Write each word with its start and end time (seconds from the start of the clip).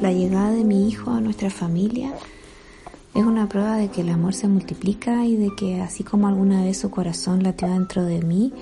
la 0.00 0.12
llegada 0.12 0.52
de 0.52 0.64
mi 0.64 0.88
hijo 0.88 1.10
a 1.10 1.20
nuestra 1.20 1.50
familia 1.50 2.12
es 3.14 3.24
una 3.24 3.48
prueba 3.48 3.76
de 3.76 3.88
que 3.88 4.02
el 4.02 4.10
amor 4.10 4.32
se 4.32 4.46
multiplica 4.46 5.24
y 5.24 5.36
de 5.36 5.50
que 5.56 5.80
así 5.80 6.04
como 6.04 6.28
alguna 6.28 6.62
vez 6.62 6.78
su 6.78 6.90
corazón 6.90 7.42
latió 7.42 7.68
dentro 7.68 8.04
de 8.04 8.22
mí, 8.22 8.52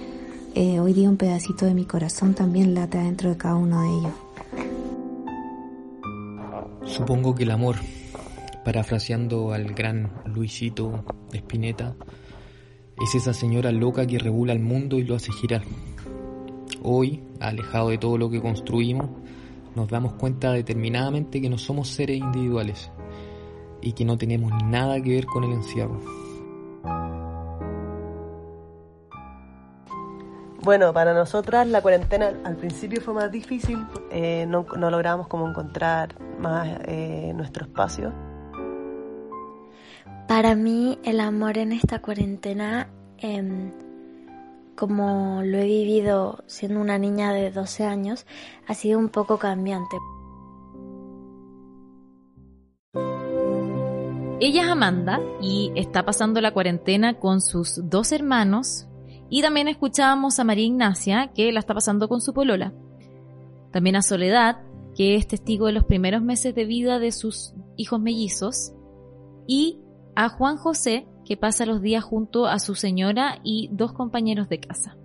eh, 0.54 0.80
hoy 0.80 0.94
día 0.94 1.10
un 1.10 1.18
pedacito 1.18 1.66
de 1.66 1.74
mi 1.74 1.84
corazón 1.84 2.32
también 2.32 2.74
late 2.74 2.96
dentro 2.96 3.28
de 3.28 3.36
cada 3.36 3.56
uno 3.56 3.82
de 3.82 3.88
ellos. 3.88 4.12
Supongo 6.84 7.34
que 7.34 7.42
el 7.42 7.50
amor, 7.50 7.76
parafraseando 8.64 9.52
al 9.52 9.74
gran 9.74 10.10
Luisito 10.24 11.04
Espineta, 11.32 11.94
es 13.02 13.14
esa 13.14 13.34
señora 13.34 13.72
loca 13.72 14.06
que 14.06 14.18
regula 14.18 14.54
el 14.54 14.60
mundo 14.60 14.98
y 14.98 15.04
lo 15.04 15.16
hace 15.16 15.32
girar. 15.32 15.62
Hoy, 16.82 17.22
alejado 17.40 17.90
de 17.90 17.98
todo 17.98 18.16
lo 18.16 18.30
que 18.30 18.40
construimos, 18.40 19.10
nos 19.76 19.88
damos 19.88 20.14
cuenta 20.14 20.52
determinadamente 20.52 21.40
que 21.40 21.50
no 21.50 21.58
somos 21.58 21.88
seres 21.88 22.16
individuales 22.16 22.90
y 23.82 23.92
que 23.92 24.04
no 24.04 24.16
tenemos 24.16 24.50
nada 24.64 25.00
que 25.00 25.10
ver 25.10 25.26
con 25.26 25.44
el 25.44 25.52
encierro. 25.52 26.00
Bueno, 30.62 30.92
para 30.92 31.14
nosotras 31.14 31.68
la 31.68 31.80
cuarentena 31.80 32.32
al 32.42 32.56
principio 32.56 33.00
fue 33.00 33.14
más 33.14 33.30
difícil, 33.30 33.78
eh, 34.10 34.46
no, 34.48 34.66
no, 34.76 34.90
logramos 34.90 35.28
como 35.28 35.48
encontrar 35.48 36.20
más 36.40 36.80
eh, 36.86 37.32
nuestro 37.36 37.66
espacio. 37.66 38.12
Para 40.26 40.56
mí 40.56 40.98
el 41.04 41.20
amor 41.20 41.58
en 41.58 41.70
esta 41.70 42.00
cuarentena, 42.00 42.88
eh, 43.18 43.70
como 44.76 45.42
lo 45.42 45.58
he 45.58 45.64
vivido 45.64 46.44
siendo 46.46 46.80
una 46.80 46.98
niña 46.98 47.32
de 47.32 47.50
12 47.50 47.84
años, 47.84 48.26
ha 48.66 48.74
sido 48.74 48.98
un 48.98 49.08
poco 49.08 49.38
cambiante. 49.38 49.96
Ella 54.38 54.64
es 54.64 54.68
Amanda 54.68 55.20
y 55.40 55.72
está 55.74 56.04
pasando 56.04 56.40
la 56.40 56.52
cuarentena 56.52 57.18
con 57.18 57.40
sus 57.40 57.80
dos 57.82 58.12
hermanos 58.12 58.86
y 59.28 59.42
también 59.42 59.66
escuchábamos 59.66 60.38
a 60.38 60.44
María 60.44 60.66
Ignacia 60.66 61.32
que 61.34 61.50
la 61.52 61.60
está 61.60 61.74
pasando 61.74 62.08
con 62.08 62.20
su 62.20 62.32
polola. 62.32 62.72
También 63.72 63.96
a 63.96 64.02
Soledad, 64.02 64.58
que 64.94 65.16
es 65.16 65.26
testigo 65.26 65.66
de 65.66 65.72
los 65.72 65.84
primeros 65.84 66.22
meses 66.22 66.54
de 66.54 66.64
vida 66.64 66.98
de 66.98 67.12
sus 67.12 67.54
hijos 67.76 68.00
mellizos. 68.00 68.72
Y 69.46 69.80
a 70.14 70.28
Juan 70.28 70.56
José, 70.56 71.06
que 71.26 71.36
pasa 71.36 71.66
los 71.66 71.82
días 71.82 72.04
junto 72.04 72.46
a 72.46 72.58
su 72.58 72.74
señora 72.74 73.40
y 73.42 73.68
dos 73.72 73.92
compañeros 73.92 74.48
de 74.48 74.60
casa. 74.60 74.96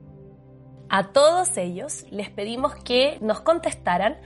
A 0.89 1.11
todos 1.11 1.57
ellos 1.57 2.05
les 2.11 2.29
pedimos 2.29 2.75
que 2.75 3.17
nos 3.21 3.41
contestaran 3.41 4.17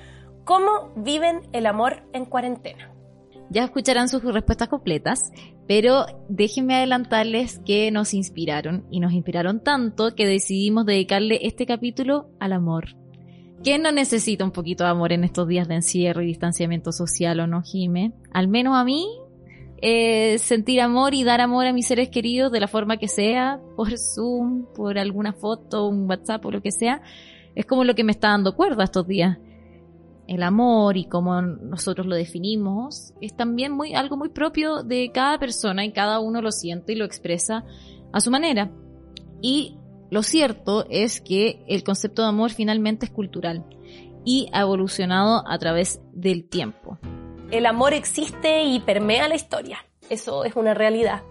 cómo 0.43 0.91
viven 0.95 1.41
el 1.53 1.66
amor 1.66 2.07
en 2.13 2.25
cuarentena. 2.25 2.91
Ya 3.49 3.63
escucharán 3.63 4.09
sus 4.09 4.23
respuestas 4.23 4.67
completas, 4.67 5.31
pero 5.67 6.05
déjenme 6.29 6.75
adelantarles 6.75 7.59
que 7.59 7.91
nos 7.91 8.13
inspiraron 8.13 8.85
y 8.89 8.99
nos 8.99 9.13
inspiraron 9.13 9.63
tanto 9.63 10.16
que 10.16 10.25
decidimos 10.25 10.85
dedicarle 10.85 11.39
este 11.43 11.66
capítulo 11.66 12.29
al 12.39 12.53
amor. 12.53 12.95
¿Quién 13.63 13.81
no 13.81 13.91
necesita 13.91 14.43
un 14.43 14.51
poquito 14.51 14.83
de 14.83 14.89
amor 14.89 15.11
en 15.11 15.23
estos 15.23 15.47
días 15.47 15.67
de 15.67 15.75
encierro 15.75 16.21
y 16.21 16.27
distanciamiento 16.27 16.91
social 16.91 17.39
o 17.39 17.47
no, 17.47 17.61
Jime? 17.61 18.13
Al 18.31 18.47
menos 18.47 18.75
a 18.75 18.83
mí, 18.83 19.07
eh, 19.88 20.39
sentir 20.39 20.81
amor 20.81 21.14
y 21.14 21.23
dar 21.23 21.41
amor 21.41 21.67
a 21.67 21.73
mis 21.73 21.86
seres 21.86 22.09
queridos 22.09 22.52
de 22.52 22.59
la 22.59 22.67
forma 22.67 22.97
que 22.97 23.08
sea, 23.08 23.61
por 23.75 23.95
Zoom, 24.00 24.66
por 24.73 24.97
alguna 24.97 25.31
foto, 25.31 25.88
un 25.88 26.09
WhatsApp 26.09 26.44
o 26.44 26.50
lo 26.50 26.59
que 26.59 26.72
sea, 26.72 27.03
es 27.53 27.67
como 27.67 27.83
lo 27.83 27.94
que 27.94 28.03
me 28.03 28.11
está 28.11 28.30
dando 28.30 28.56
cuerda 28.56 28.83
estos 28.83 29.06
días 29.06 29.38
el 30.28 30.41
amor 30.41 30.97
y 30.97 31.06
cómo 31.06 31.39
nosotros 31.39 32.08
lo 32.08 32.16
definimos 32.16 33.13
es 33.22 33.36
también 33.36 33.72
muy 33.72 33.94
algo 33.94 34.18
muy 34.18 34.29
propio 34.29 34.81
de 34.81 35.12
cada 35.13 35.38
persona 35.38 35.85
y 35.85 35.91
cada 35.91 36.19
uno 36.19 36.41
lo 36.41 36.51
siente 36.51 36.94
y 36.94 36.95
lo 36.95 37.06
expresa 37.06 37.63
a 38.12 38.19
su 38.19 38.31
manera. 38.31 38.72
Y 39.40 39.78
lo 40.09 40.24
cierto 40.24 40.88
es 40.90 41.22
que 41.22 41.63
el 41.68 41.84
concepto 41.84 42.24
de 42.24 42.29
amor 42.29 42.50
finalmente 42.50 43.06
es 43.06 43.12
cultural 43.12 43.66
y 44.24 44.50
ha 44.51 44.62
evolucionado 44.62 45.47
a 45.47 45.59
través 45.59 46.01
del 46.12 46.50
tiempo. 46.50 46.97
El 47.51 47.66
amor 47.66 47.94
existe 47.94 48.63
y 48.63 48.79
permea 48.79 49.28
la 49.28 49.35
historia. 49.35 49.85
Eso 50.09 50.44
es 50.45 50.56
una 50.56 50.73
realidad. 50.73 51.22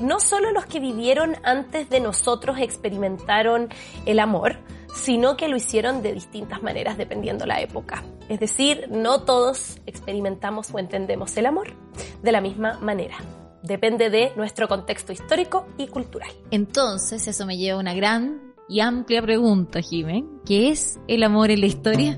No 0.00 0.20
solo 0.20 0.50
los 0.52 0.66
que 0.66 0.80
vivieron 0.80 1.36
antes 1.44 1.88
de 1.88 2.00
nosotros 2.00 2.58
experimentaron 2.58 3.68
el 4.06 4.18
amor, 4.18 4.56
sino 4.94 5.36
que 5.36 5.48
lo 5.48 5.56
hicieron 5.56 6.02
de 6.02 6.12
distintas 6.12 6.62
maneras 6.62 6.98
dependiendo 6.98 7.46
la 7.46 7.60
época. 7.60 8.02
Es 8.28 8.40
decir, 8.40 8.88
no 8.90 9.22
todos 9.22 9.78
experimentamos 9.86 10.70
o 10.72 10.78
entendemos 10.78 11.36
el 11.36 11.46
amor 11.46 11.74
de 12.22 12.32
la 12.32 12.40
misma 12.40 12.78
manera. 12.80 13.16
Depende 13.62 14.10
de 14.10 14.32
nuestro 14.36 14.66
contexto 14.66 15.12
histórico 15.12 15.66
y 15.78 15.86
cultural. 15.86 16.30
Entonces, 16.50 17.28
eso 17.28 17.46
me 17.46 17.56
lleva 17.56 17.78
a 17.78 17.80
una 17.80 17.94
gran 17.94 18.54
y 18.68 18.80
amplia 18.80 19.22
pregunta, 19.22 19.80
Jiménez. 19.80 20.24
¿Qué 20.44 20.70
es 20.70 20.98
el 21.06 21.22
amor 21.22 21.50
en 21.50 21.60
la 21.60 21.66
historia? 21.66 22.16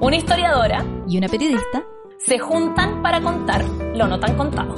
Una 0.00 0.16
historiadora 0.16 0.82
y 1.06 1.18
una 1.18 1.28
periodista 1.28 1.84
se 2.16 2.38
juntan 2.38 3.02
para 3.02 3.20
contar 3.20 3.62
lo 3.94 4.06
no 4.06 4.18
tan 4.18 4.34
contado. 4.34 4.74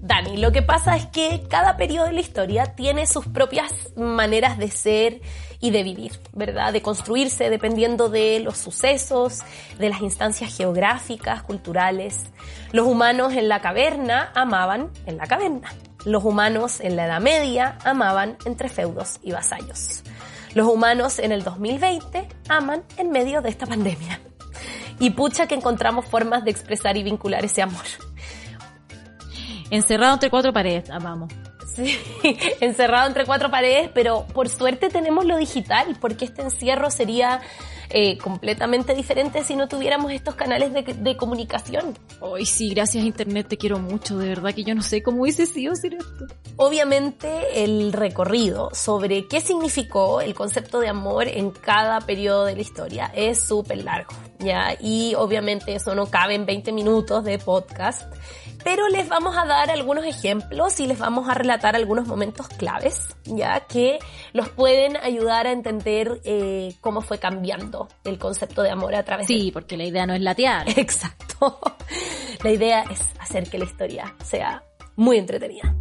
Dani, 0.00 0.38
lo 0.38 0.50
que 0.50 0.62
pasa 0.62 0.96
es 0.96 1.06
que 1.06 1.44
cada 1.48 1.76
periodo 1.76 2.06
de 2.06 2.12
la 2.12 2.20
historia 2.20 2.74
tiene 2.74 3.06
sus 3.06 3.24
propias 3.28 3.92
maneras 3.96 4.58
de 4.58 4.68
ser 4.68 5.20
y 5.60 5.70
de 5.70 5.84
vivir, 5.84 6.18
¿verdad? 6.32 6.72
De 6.72 6.82
construirse 6.82 7.48
dependiendo 7.48 8.08
de 8.08 8.40
los 8.40 8.58
sucesos, 8.58 9.42
de 9.78 9.90
las 9.90 10.00
instancias 10.00 10.56
geográficas, 10.56 11.44
culturales. 11.44 12.26
Los 12.72 12.88
humanos 12.88 13.34
en 13.34 13.48
la 13.48 13.60
caverna 13.60 14.32
amaban 14.34 14.90
en 15.06 15.18
la 15.18 15.26
caverna. 15.28 15.72
Los 16.04 16.24
humanos 16.24 16.80
en 16.80 16.96
la 16.96 17.06
Edad 17.06 17.20
Media 17.20 17.78
amaban 17.84 18.36
entre 18.44 18.68
feudos 18.68 19.18
y 19.22 19.32
vasallos. 19.32 20.02
Los 20.54 20.68
humanos 20.68 21.18
en 21.18 21.32
el 21.32 21.42
2020 21.42 22.28
aman 22.48 22.84
en 22.96 23.10
medio 23.10 23.42
de 23.42 23.48
esta 23.48 23.66
pandemia. 23.66 24.20
Y 25.00 25.10
pucha 25.10 25.48
que 25.48 25.54
encontramos 25.54 26.06
formas 26.06 26.44
de 26.44 26.50
expresar 26.50 26.96
y 26.96 27.02
vincular 27.02 27.44
ese 27.44 27.62
amor. 27.62 27.84
Encerrado 29.70 30.14
entre 30.14 30.30
cuatro 30.30 30.52
paredes, 30.52 30.90
amamos. 30.90 31.32
Sí, 31.74 31.98
encerrado 32.60 33.08
entre 33.08 33.24
cuatro 33.24 33.50
paredes, 33.50 33.90
pero 33.92 34.26
por 34.32 34.48
suerte 34.48 34.90
tenemos 34.90 35.24
lo 35.24 35.36
digital, 35.36 35.96
porque 36.00 36.24
este 36.26 36.42
encierro 36.42 36.90
sería 36.90 37.40
eh, 37.90 38.18
completamente 38.18 38.94
diferente 38.94 39.44
si 39.44 39.56
no 39.56 39.68
tuviéramos 39.68 40.12
estos 40.12 40.34
canales 40.34 40.72
de, 40.72 40.82
de 40.82 41.16
comunicación. 41.16 41.96
Hoy 42.20 42.46
sí, 42.46 42.70
gracias 42.70 43.04
a 43.04 43.06
Internet 43.06 43.48
te 43.48 43.56
quiero 43.56 43.78
mucho, 43.78 44.18
de 44.18 44.28
verdad 44.28 44.54
que 44.54 44.64
yo 44.64 44.74
no 44.74 44.82
sé 44.82 45.02
cómo 45.02 45.22
hubiese 45.22 45.46
sido 45.46 45.74
sin 45.74 45.94
esto. 45.94 46.26
Obviamente 46.56 47.64
el 47.64 47.92
recorrido 47.92 48.70
sobre 48.72 49.26
qué 49.26 49.40
significó 49.40 50.20
el 50.20 50.34
concepto 50.34 50.80
de 50.80 50.88
amor 50.88 51.26
en 51.28 51.50
cada 51.50 52.00
periodo 52.00 52.44
de 52.44 52.54
la 52.54 52.62
historia 52.62 53.12
es 53.14 53.40
súper 53.40 53.84
largo, 53.84 54.12
¿ya? 54.38 54.76
Y 54.80 55.14
obviamente 55.16 55.74
eso 55.74 55.94
no 55.94 56.06
cabe 56.06 56.34
en 56.34 56.46
20 56.46 56.72
minutos 56.72 57.24
de 57.24 57.38
podcast 57.38 58.02
pero 58.64 58.88
les 58.88 59.08
vamos 59.08 59.36
a 59.36 59.44
dar 59.44 59.70
algunos 59.70 60.04
ejemplos 60.04 60.80
y 60.80 60.86
les 60.86 60.98
vamos 60.98 61.28
a 61.28 61.34
relatar 61.34 61.76
algunos 61.76 62.06
momentos 62.06 62.48
claves, 62.48 63.14
ya 63.24 63.60
que 63.60 63.98
los 64.32 64.48
pueden 64.48 64.96
ayudar 64.96 65.46
a 65.46 65.52
entender 65.52 66.20
eh, 66.24 66.74
cómo 66.80 67.02
fue 67.02 67.18
cambiando 67.18 67.88
el 68.04 68.18
concepto 68.18 68.62
de 68.62 68.70
amor 68.70 68.94
a 68.94 69.04
través 69.04 69.26
Sí, 69.26 69.50
porque 69.52 69.76
la 69.76 69.84
idea 69.84 70.06
no 70.06 70.14
es 70.14 70.22
latear. 70.22 70.68
Exacto. 70.78 71.60
La 72.42 72.50
idea 72.50 72.84
es 72.90 73.00
hacer 73.20 73.48
que 73.48 73.58
la 73.58 73.64
historia 73.64 74.14
sea 74.22 74.64
muy 74.96 75.18
entretenida. 75.18 75.74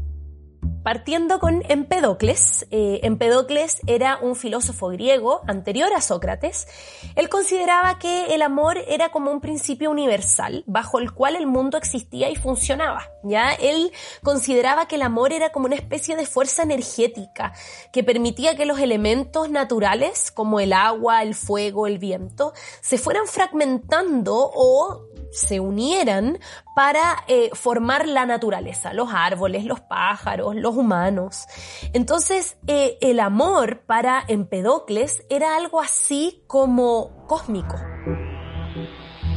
Partiendo 0.83 1.39
con 1.39 1.63
Empedocles. 1.69 2.67
Eh, 2.69 2.99
Empedocles 3.03 3.79
era 3.87 4.17
un 4.21 4.35
filósofo 4.35 4.89
griego 4.89 5.41
anterior 5.47 5.93
a 5.93 6.01
Sócrates. 6.01 6.67
Él 7.15 7.29
consideraba 7.29 7.99
que 7.99 8.35
el 8.35 8.41
amor 8.41 8.77
era 8.87 9.09
como 9.09 9.31
un 9.31 9.39
principio 9.39 9.91
universal 9.91 10.63
bajo 10.67 10.99
el 10.99 11.13
cual 11.13 11.35
el 11.35 11.47
mundo 11.47 11.77
existía 11.77 12.29
y 12.29 12.35
funcionaba. 12.35 13.09
Ya 13.23 13.53
él 13.53 13.91
consideraba 14.23 14.87
que 14.87 14.95
el 14.95 15.03
amor 15.03 15.31
era 15.31 15.51
como 15.51 15.67
una 15.67 15.75
especie 15.75 16.15
de 16.15 16.25
fuerza 16.25 16.63
energética 16.63 17.53
que 17.91 18.03
permitía 18.03 18.55
que 18.55 18.65
los 18.65 18.79
elementos 18.79 19.49
naturales 19.49 20.31
como 20.31 20.59
el 20.59 20.73
agua, 20.73 21.23
el 21.23 21.35
fuego, 21.35 21.87
el 21.87 21.97
viento 21.97 22.53
se 22.81 22.97
fueran 22.97 23.27
fragmentando 23.27 24.51
o 24.53 25.12
se 25.33 25.59
unieran 25.59 26.37
para 26.75 27.23
eh, 27.27 27.49
formar 27.53 28.07
la 28.07 28.25
naturaleza, 28.25 28.93
los 28.93 29.09
árboles, 29.11 29.65
los 29.65 29.81
pájaros, 29.81 30.55
los 30.55 30.75
humanos. 30.75 31.45
Entonces, 31.91 32.57
eh, 32.67 32.97
el 33.01 33.19
amor 33.19 33.81
para 33.85 34.23
Empedocles 34.27 35.25
era 35.29 35.57
algo 35.57 35.81
así 35.81 36.43
como 36.47 37.25
cósmico. 37.27 37.75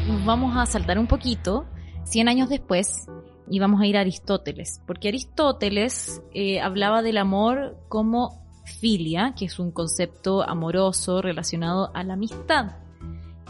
Nos 0.07 0.25
vamos 0.25 0.57
a 0.57 0.67
saltar 0.67 0.99
un 0.99 1.07
poquito, 1.07 1.67
100 2.05 2.29
años 2.29 2.49
después, 2.49 3.07
y 3.49 3.59
vamos 3.59 3.81
a 3.81 3.87
ir 3.87 3.97
a 3.97 4.01
Aristóteles, 4.01 4.83
porque 4.87 5.09
Aristóteles 5.09 6.23
eh, 6.35 6.61
hablaba 6.61 7.03
del 7.03 7.17
amor 7.17 7.79
como 7.89 8.45
filia, 8.65 9.35
que 9.37 9.47
es 9.47 9.59
un 9.59 9.71
concepto 9.71 10.43
amoroso 10.43 11.23
relacionado 11.23 11.91
a 11.95 12.05
la 12.05 12.15
amistad, 12.15 12.86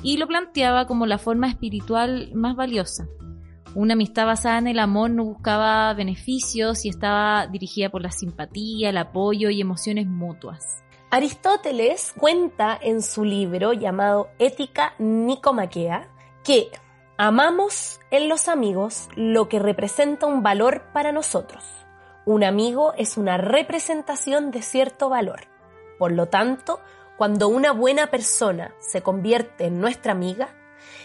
y 0.07 0.19
lo 0.19 0.29
planteaba 0.29 0.87
como 0.87 1.05
la 1.05 1.19
forma 1.19 1.49
espiritual 1.49 2.31
más 2.33 2.55
valiosa. 2.55 3.09
Una 3.75 3.95
amistad 3.95 4.25
basada 4.25 4.59
en 4.59 4.69
el 4.69 4.79
amor 4.79 5.11
no 5.11 5.25
buscaba 5.25 5.93
beneficios 5.95 6.85
y 6.85 6.91
estaba 6.91 7.49
dirigida 7.49 7.91
por 7.91 8.03
la 8.03 8.13
simpatía, 8.13 8.91
el 8.91 8.99
apoyo 8.99 9.51
y 9.51 9.61
emociones 9.61 10.07
mutuas. 10.07 10.85
Aristóteles 11.11 12.15
cuenta 12.17 12.79
en 12.81 13.03
su 13.03 13.25
libro 13.25 13.73
llamado 13.73 14.29
Ética 14.39 14.95
Nicomaquea 15.01 16.09
que 16.45 16.71
amamos 17.19 17.99
en 18.13 18.29
los 18.29 18.47
amigos 18.47 19.09
lo 19.17 19.49
que 19.49 19.59
representa 19.59 20.27
un 20.27 20.45
valor 20.45 20.85
para 20.93 21.11
nosotros. 21.11 21.65
Un 22.27 22.45
amigo 22.45 22.93
es 22.97 23.17
una 23.17 23.39
representación 23.39 24.53
de 24.53 24.63
cierto 24.63 25.09
valor. 25.09 25.49
Por 25.99 26.13
lo 26.13 26.27
tanto, 26.27 26.79
cuando 27.17 27.49
una 27.49 27.73
buena 27.73 28.09
persona 28.09 28.75
se 28.79 29.03
convierte 29.03 29.67
en 29.67 29.81
nuestra 29.81 30.13
amiga, 30.13 30.55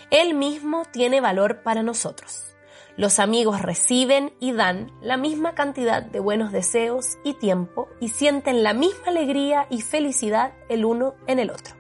él 0.10 0.34
mismo 0.34 0.84
tiene 0.92 1.22
valor 1.22 1.64
para 1.64 1.84
nosotros. 1.84 2.52
Los 2.98 3.20
amigos 3.20 3.62
reciben 3.62 4.34
y 4.40 4.52
dan 4.52 4.92
la 5.02 5.16
misma 5.16 5.56
cantidad 5.56 6.04
de 6.04 6.20
buenos 6.20 6.52
deseos 6.52 7.18
y 7.24 7.36
tiempo 7.36 7.88
y 8.02 8.10
sienten 8.10 8.64
la 8.64 8.74
misma 8.74 9.08
alegría 9.08 9.68
y 9.70 9.82
felicidad 9.82 10.54
el 10.68 10.84
uno 10.84 11.16
en 11.28 11.40
el 11.40 11.50
otro. 11.50 11.76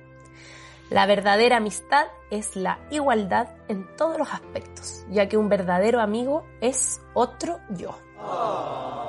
La 0.89 1.06
verdadera 1.06 1.57
amistad 1.57 2.07
es 2.31 2.56
la 2.56 2.80
igualdad 2.89 3.50
en 3.68 3.94
todos 3.98 4.18
los 4.18 4.31
aspectos, 4.34 5.06
ya 5.10 5.27
que 5.27 5.38
un 5.38 5.50
verdadero 5.50 6.00
amigo 6.00 6.45
es 6.62 7.01
otro 7.13 7.60
yo. 7.69 7.98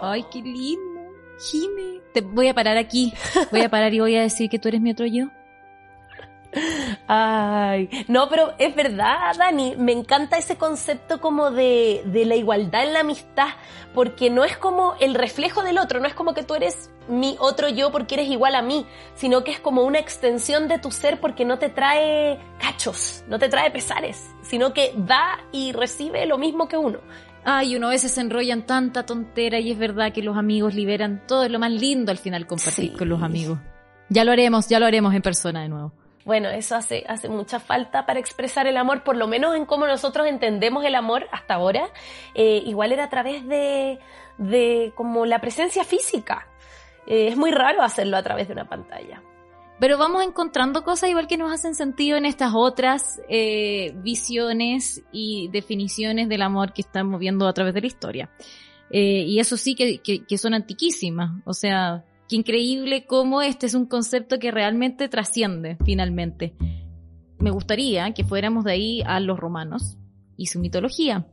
Ay, 0.03 0.25
qué 0.33 0.43
lindo. 0.43 0.92
Jime, 1.51 2.01
te 2.13 2.21
voy 2.21 2.49
a 2.49 2.55
parar 2.55 2.77
aquí. 2.77 3.13
Voy 3.51 3.63
a 3.63 3.69
parar 3.69 3.93
y 3.93 4.01
voy 4.01 4.17
a 4.17 4.23
decir 4.23 4.49
que 4.49 4.59
tú 4.59 4.69
eres 4.69 4.81
mi 4.81 4.93
otro 4.93 5.07
yo. 5.07 5.27
Ay, 7.09 7.89
no, 8.09 8.29
pero 8.29 8.53
es 8.59 8.75
verdad, 8.75 9.35
Dani, 9.39 9.75
me 9.77 9.93
encanta 9.93 10.37
ese 10.37 10.57
concepto 10.57 11.21
como 11.21 11.51
de, 11.51 12.03
de, 12.07 12.27
la 12.27 12.37
igualdad 12.37 12.85
en 12.85 12.93
la 12.93 13.01
amistad, 13.01 13.49
porque 13.95 14.29
no 14.29 14.45
es 14.45 14.59
como 14.59 14.95
el 15.01 15.15
reflejo 15.15 15.63
del 15.63 15.79
otro, 15.79 15.99
no 16.01 16.07
es 16.07 16.15
como 16.15 16.35
que 16.35 16.43
tú 16.43 16.55
eres 16.55 16.91
mi 17.09 17.37
otro 17.41 17.69
yo 17.69 17.91
porque 17.91 18.15
eres 18.15 18.29
igual 18.29 18.55
a 18.55 18.63
mí, 18.63 18.87
sino 19.15 19.45
que 19.45 19.51
es 19.51 19.61
como 19.61 19.83
una 19.83 19.99
extensión 19.99 20.69
de 20.69 20.79
tu 20.79 20.91
ser 20.91 21.21
porque 21.21 21.45
no 21.45 21.59
te 21.59 21.69
trae 21.69 22.39
cachos, 22.59 23.25
no 23.29 23.39
te 23.39 23.49
trae 23.49 23.71
pesares, 23.71 24.31
sino 24.43 24.73
que 24.73 24.93
da 24.97 25.39
y 25.53 25.73
recibe 25.73 26.27
lo 26.27 26.39
mismo 26.39 26.69
que 26.69 26.77
uno. 26.77 27.01
Ay, 27.45 27.75
uno 27.77 27.89
a 27.89 27.91
veces 27.91 28.13
se 28.13 28.21
enrolla 28.21 28.53
en 28.55 28.63
tanta 28.67 29.05
tontera 29.05 29.59
y 29.59 29.73
es 29.73 29.79
verdad 29.79 30.13
que 30.13 30.23
los 30.23 30.37
amigos 30.37 30.75
liberan 30.75 31.23
todo 31.27 31.49
lo 31.49 31.59
más 31.59 31.73
lindo 31.73 32.13
al 32.13 32.19
final 32.19 32.47
compartir 32.47 32.91
Sí. 32.91 32.97
con 32.97 33.09
los 33.09 33.23
amigos. 33.23 33.59
Ya 34.09 34.25
lo 34.25 34.33
haremos, 34.33 34.69
ya 34.69 34.79
lo 34.79 34.87
haremos 34.87 35.15
en 35.15 35.23
persona 35.23 35.63
de 35.63 35.69
nuevo. 35.69 35.93
Bueno, 36.25 36.51
eso 36.51 36.77
hace, 36.77 37.05
hace 37.09 37.29
mucha 37.29 37.59
falta 37.59 38.07
para 38.07 38.21
expresar 38.21 38.69
el 38.69 38.77
amor, 38.77 39.03
por 39.03 39.17
lo 39.17 39.27
menos 39.27 39.57
en 39.57 39.67
cómo 39.67 39.89
nosotros 39.89 40.29
entendemos 40.29 40.85
el 40.85 40.95
amor 40.95 41.27
hasta 41.33 41.55
ahora. 41.55 41.89
Eh, 42.35 42.63
igual 42.65 42.93
era 42.93 43.05
a 43.05 43.11
través 43.11 43.45
de, 43.49 43.99
de 44.39 44.93
como 44.95 45.27
la 45.27 45.41
presencia 45.41 45.83
física. 45.83 46.47
Eh, 47.09 47.27
es 47.29 47.37
muy 47.37 47.51
raro 47.51 47.83
hacerlo 47.83 48.17
a 48.17 48.23
través 48.23 48.47
de 48.47 48.53
una 48.53 48.69
pantalla. 48.69 49.21
Pero 49.83 49.99
vamos 49.99 50.23
encontrando 50.23 50.85
cosas 50.85 51.11
igual 51.11 51.27
que 51.27 51.37
nos 51.37 51.53
hacen 51.53 51.75
sentido 51.75 52.17
en 52.17 52.25
estas 52.25 52.53
otras 52.55 53.21
eh, 53.29 53.93
visiones 53.97 55.03
y 55.11 55.49
definiciones 55.49 56.29
del 56.29 56.43
amor 56.43 56.73
que 56.73 56.83
estamos 56.83 57.19
viendo 57.19 57.49
a 57.49 57.53
través 57.53 57.75
de 57.75 57.81
la 57.81 57.87
historia. 57.89 58.31
Eh, 58.91 59.25
y 59.27 59.41
eso 59.41 59.57
sí 59.57 59.75
que, 59.75 59.99
que, 59.99 60.25
que 60.25 60.39
son 60.39 60.55
antiquísimas. 60.55 61.33
O 61.45 61.53
sea, 61.53 62.05
qué 62.29 62.37
increíble 62.37 63.07
cómo 63.07 63.43
este 63.43 63.67
es 63.67 63.75
un 63.75 63.87
concepto 63.87 64.39
que 64.39 64.53
realmente 64.53 65.09
trasciende 65.09 65.77
finalmente. 65.85 66.55
Me 67.41 67.51
gustaría 67.51 68.15
que 68.15 68.23
fuéramos 68.23 68.63
de 68.63 68.71
ahí 68.71 69.03
a 69.05 69.19
los 69.19 69.37
romanos 69.37 69.97
y 70.37 70.47
su 70.47 70.61
mitología. 70.61 71.27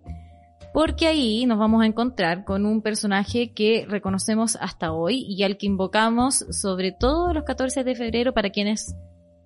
Porque 0.73 1.07
ahí 1.07 1.45
nos 1.45 1.57
vamos 1.57 1.81
a 1.81 1.85
encontrar 1.85 2.45
con 2.45 2.65
un 2.65 2.81
personaje 2.81 3.51
que 3.53 3.85
reconocemos 3.88 4.56
hasta 4.57 4.94
hoy 4.94 5.25
y 5.27 5.44
al 5.44 5.57
que 5.57 5.65
invocamos 5.65 6.45
sobre 6.51 6.91
todo 6.91 7.33
los 7.33 7.44
14 7.44 7.83
de 7.83 7.95
febrero 7.95 8.33
para 8.33 8.51
quienes 8.51 8.95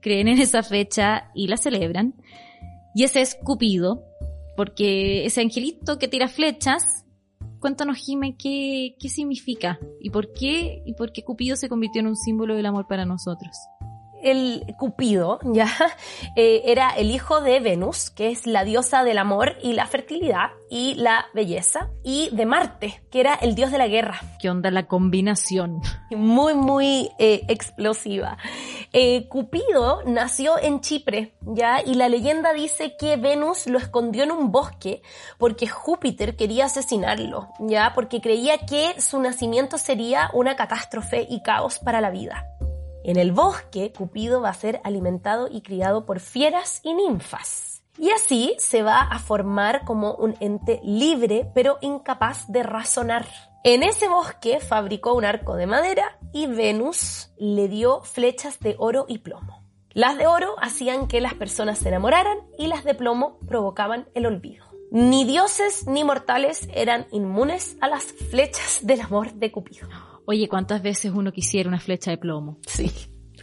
creen 0.02 0.28
en 0.28 0.40
esa 0.40 0.64
fecha 0.64 1.32
y 1.34 1.48
la 1.48 1.58
celebran. 1.58 2.14
Y 2.94 3.04
ese 3.04 3.22
es 3.22 3.36
Cupido, 3.36 4.04
porque 4.56 5.26
ese 5.26 5.42
angelito 5.42 5.98
que 5.98 6.08
tira 6.08 6.28
flechas, 6.28 7.06
cuéntanos 7.60 7.98
Jime 7.98 8.36
qué, 8.38 8.96
qué 9.00 9.10
significa 9.10 9.80
y 10.02 10.10
por 10.10 10.34
qué 10.34 10.84
y 10.86 10.94
por 10.94 11.12
qué 11.12 11.24
Cupido 11.24 11.56
se 11.56 11.70
convirtió 11.70 12.02
en 12.02 12.08
un 12.08 12.18
símbolo 12.18 12.56
del 12.56 12.66
amor 12.66 12.86
para 12.88 13.06
nosotros. 13.06 13.56
El 14.24 14.76
Cupido, 14.78 15.40
ya, 15.54 15.70
eh, 16.36 16.64
era 16.66 16.90
el 16.92 17.12
hijo 17.12 17.42
de 17.42 17.60
Venus, 17.60 18.10
que 18.10 18.30
es 18.30 18.48
la 18.48 18.64
diosa 18.64 19.04
del 19.04 19.18
amor 19.18 19.56
y 19.62 19.74
la 19.74 19.86
fertilidad 19.86 20.52
y 20.70 20.96
la 20.96 21.26
belleza, 21.34 21.90
y 22.04 22.30
de 22.32 22.46
Marte, 22.46 23.04
que 23.12 23.20
era 23.20 23.36
el 23.36 23.56
dios 23.56 23.72
de 23.72 23.78
la 23.78 23.88
guerra. 23.88 24.20
¿Qué 24.40 24.50
onda 24.50 24.72
la 24.72 24.88
combinación? 24.88 25.82
Muy, 26.10 26.56
muy 26.56 27.12
eh, 27.20 27.44
explosiva. 27.48 28.38
Eh, 28.92 29.28
Cupido 29.28 30.02
nació 30.06 30.58
en 30.60 30.82
Chipre, 30.82 31.36
ya, 31.42 31.82
y 31.86 31.94
la 31.96 32.10
leyenda 32.10 32.54
dice 32.54 32.96
que 32.98 33.18
Venus 33.18 33.68
lo 33.68 33.78
escondió 33.78 34.24
en 34.24 34.32
un 34.32 34.52
bosque 34.52 35.02
porque 35.38 35.68
Júpiter 35.68 36.36
quería 36.36 36.66
asesinarlo, 36.66 37.50
ya, 37.60 37.94
porque 37.94 38.22
creía 38.22 38.60
que 38.60 39.00
su 39.00 39.20
nacimiento 39.20 39.78
sería 39.78 40.30
una 40.34 40.56
catástrofe 40.56 41.28
y 41.30 41.42
caos 41.42 41.80
para 41.80 42.02
la 42.02 42.10
vida. 42.10 42.46
En 43.04 43.18
el 43.18 43.34
bosque, 43.34 43.92
Cupido 43.92 44.42
va 44.42 44.50
a 44.50 44.54
ser 44.54 44.80
alimentado 44.86 45.50
y 45.52 45.62
criado 45.62 46.06
por 46.06 46.22
fieras 46.22 46.80
y 46.84 46.94
ninfas. 46.94 47.84
Y 47.98 48.12
así 48.12 48.56
se 48.58 48.82
va 48.82 49.02
a 49.02 49.20
formar 49.20 49.84
como 49.84 50.16
un 50.16 50.36
ente 50.40 50.80
libre 50.84 51.52
pero 51.54 51.78
incapaz 51.82 52.48
de 52.48 52.64
razonar. 52.64 53.28
En 53.66 53.84
ese 53.84 54.08
bosque 54.08 54.60
fabricó 54.62 55.14
un 55.14 55.26
arco 55.26 55.56
de 55.56 55.68
madera 55.68 56.18
y 56.32 56.48
Venus 56.48 57.30
le 57.38 57.68
dio 57.68 58.02
flechas 58.02 58.60
de 58.62 58.76
oro 58.80 59.06
y 59.08 59.20
plomo. 59.20 59.64
Las 59.92 60.18
de 60.18 60.26
oro 60.26 60.56
hacían 60.60 61.08
que 61.08 61.22
las 61.22 61.34
personas 61.34 61.80
se 61.80 61.90
enamoraran 61.90 62.38
y 62.58 62.68
las 62.68 62.84
de 62.84 62.96
plomo 62.96 63.38
provocaban 63.48 64.08
el 64.16 64.26
olvido. 64.26 64.66
Ni 64.92 65.26
dioses 65.26 65.88
ni 65.88 66.04
mortales 66.04 66.68
eran 66.74 67.06
inmunes 67.12 67.78
a 67.82 67.90
las 67.90 68.04
flechas 68.06 68.80
del 68.84 69.02
amor 69.02 69.34
de 69.34 69.52
Cupido. 69.52 70.13
Oye, 70.26 70.48
¿cuántas 70.48 70.82
veces 70.82 71.12
uno 71.14 71.32
quisiera 71.32 71.68
una 71.70 71.80
flecha 71.80 72.12
de 72.12 72.18
plomo? 72.18 72.60
Sí, 72.68 72.92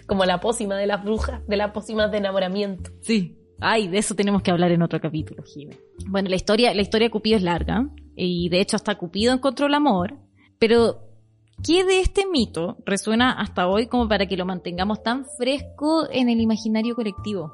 como 0.06 0.24
la 0.24 0.40
pócima 0.40 0.76
de 0.76 0.86
las 0.86 1.04
brujas, 1.04 1.46
de 1.46 1.56
las 1.56 1.72
pócimas 1.72 2.10
de 2.10 2.18
enamoramiento. 2.18 2.90
Sí. 3.00 3.36
Ay, 3.60 3.88
de 3.88 3.98
eso 3.98 4.14
tenemos 4.14 4.42
que 4.42 4.50
hablar 4.50 4.72
en 4.72 4.82
otro 4.82 5.00
capítulo, 5.00 5.42
Jime. 5.42 5.78
Bueno, 6.06 6.30
la 6.30 6.36
historia, 6.36 6.74
la 6.74 6.80
historia 6.80 7.08
de 7.08 7.10
Cupido 7.10 7.36
es 7.36 7.42
larga, 7.42 7.90
y 8.16 8.48
de 8.48 8.60
hecho 8.60 8.76
hasta 8.76 8.96
Cupido 8.96 9.34
encontró 9.34 9.66
el 9.66 9.74
amor, 9.74 10.18
pero 10.58 11.02
¿qué 11.62 11.84
de 11.84 12.00
este 12.00 12.26
mito 12.26 12.78
resuena 12.86 13.32
hasta 13.32 13.68
hoy 13.68 13.86
como 13.86 14.08
para 14.08 14.26
que 14.26 14.38
lo 14.38 14.46
mantengamos 14.46 15.02
tan 15.02 15.26
fresco 15.38 16.08
en 16.10 16.30
el 16.30 16.40
imaginario 16.40 16.94
colectivo? 16.94 17.52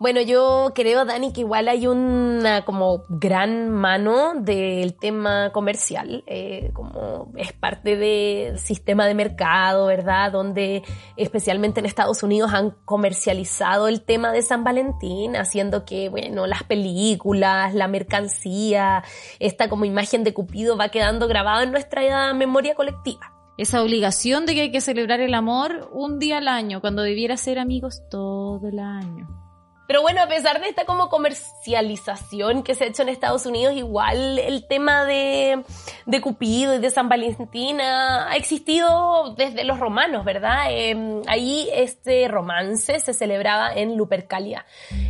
Bueno, 0.00 0.22
yo 0.22 0.72
creo, 0.74 1.04
Dani, 1.04 1.30
que 1.30 1.42
igual 1.42 1.68
hay 1.68 1.86
una 1.86 2.64
como 2.64 3.04
gran 3.10 3.68
mano 3.68 4.32
del 4.34 4.94
tema 4.94 5.52
comercial, 5.52 6.24
eh, 6.26 6.70
como 6.72 7.30
es 7.36 7.52
parte 7.52 7.96
del 7.96 8.58
sistema 8.58 9.06
de 9.06 9.14
mercado, 9.14 9.84
¿verdad? 9.88 10.32
Donde 10.32 10.82
especialmente 11.18 11.80
en 11.80 11.86
Estados 11.86 12.22
Unidos 12.22 12.54
han 12.54 12.70
comercializado 12.86 13.88
el 13.88 14.00
tema 14.00 14.32
de 14.32 14.40
San 14.40 14.64
Valentín, 14.64 15.36
haciendo 15.36 15.84
que, 15.84 16.08
bueno, 16.08 16.46
las 16.46 16.62
películas, 16.62 17.74
la 17.74 17.86
mercancía, 17.86 19.04
esta 19.38 19.68
como 19.68 19.84
imagen 19.84 20.24
de 20.24 20.32
Cupido 20.32 20.78
va 20.78 20.88
quedando 20.88 21.28
grabada 21.28 21.62
en 21.62 21.72
nuestra 21.72 22.32
memoria 22.32 22.74
colectiva. 22.74 23.34
Esa 23.58 23.82
obligación 23.82 24.46
de 24.46 24.54
que 24.54 24.60
hay 24.62 24.72
que 24.72 24.80
celebrar 24.80 25.20
el 25.20 25.34
amor 25.34 25.90
un 25.92 26.18
día 26.18 26.38
al 26.38 26.48
año, 26.48 26.80
cuando 26.80 27.02
debiera 27.02 27.36
ser 27.36 27.58
amigos 27.58 28.00
todo 28.08 28.66
el 28.66 28.78
año. 28.78 29.39
Pero 29.90 30.02
bueno, 30.02 30.22
a 30.22 30.28
pesar 30.28 30.60
de 30.60 30.68
esta 30.68 30.84
como 30.84 31.08
comercialización 31.08 32.62
que 32.62 32.76
se 32.76 32.84
ha 32.84 32.86
hecho 32.86 33.02
en 33.02 33.08
Estados 33.08 33.44
Unidos, 33.44 33.74
igual 33.74 34.38
el 34.38 34.68
tema 34.68 35.04
de, 35.04 35.64
de 36.06 36.20
Cupido 36.20 36.76
y 36.76 36.78
de 36.78 36.90
San 36.90 37.08
Valentín 37.08 37.80
ha, 37.80 38.36
existido 38.36 39.34
desde 39.34 39.64
los 39.64 39.80
romanos, 39.80 40.24
¿verdad? 40.24 40.66
Eh, 40.70 41.22
ahí 41.26 41.68
este 41.74 42.28
romance 42.28 43.00
se 43.00 43.12
celebraba 43.12 43.72
en 43.74 43.96
Lupercalia, 43.96 44.64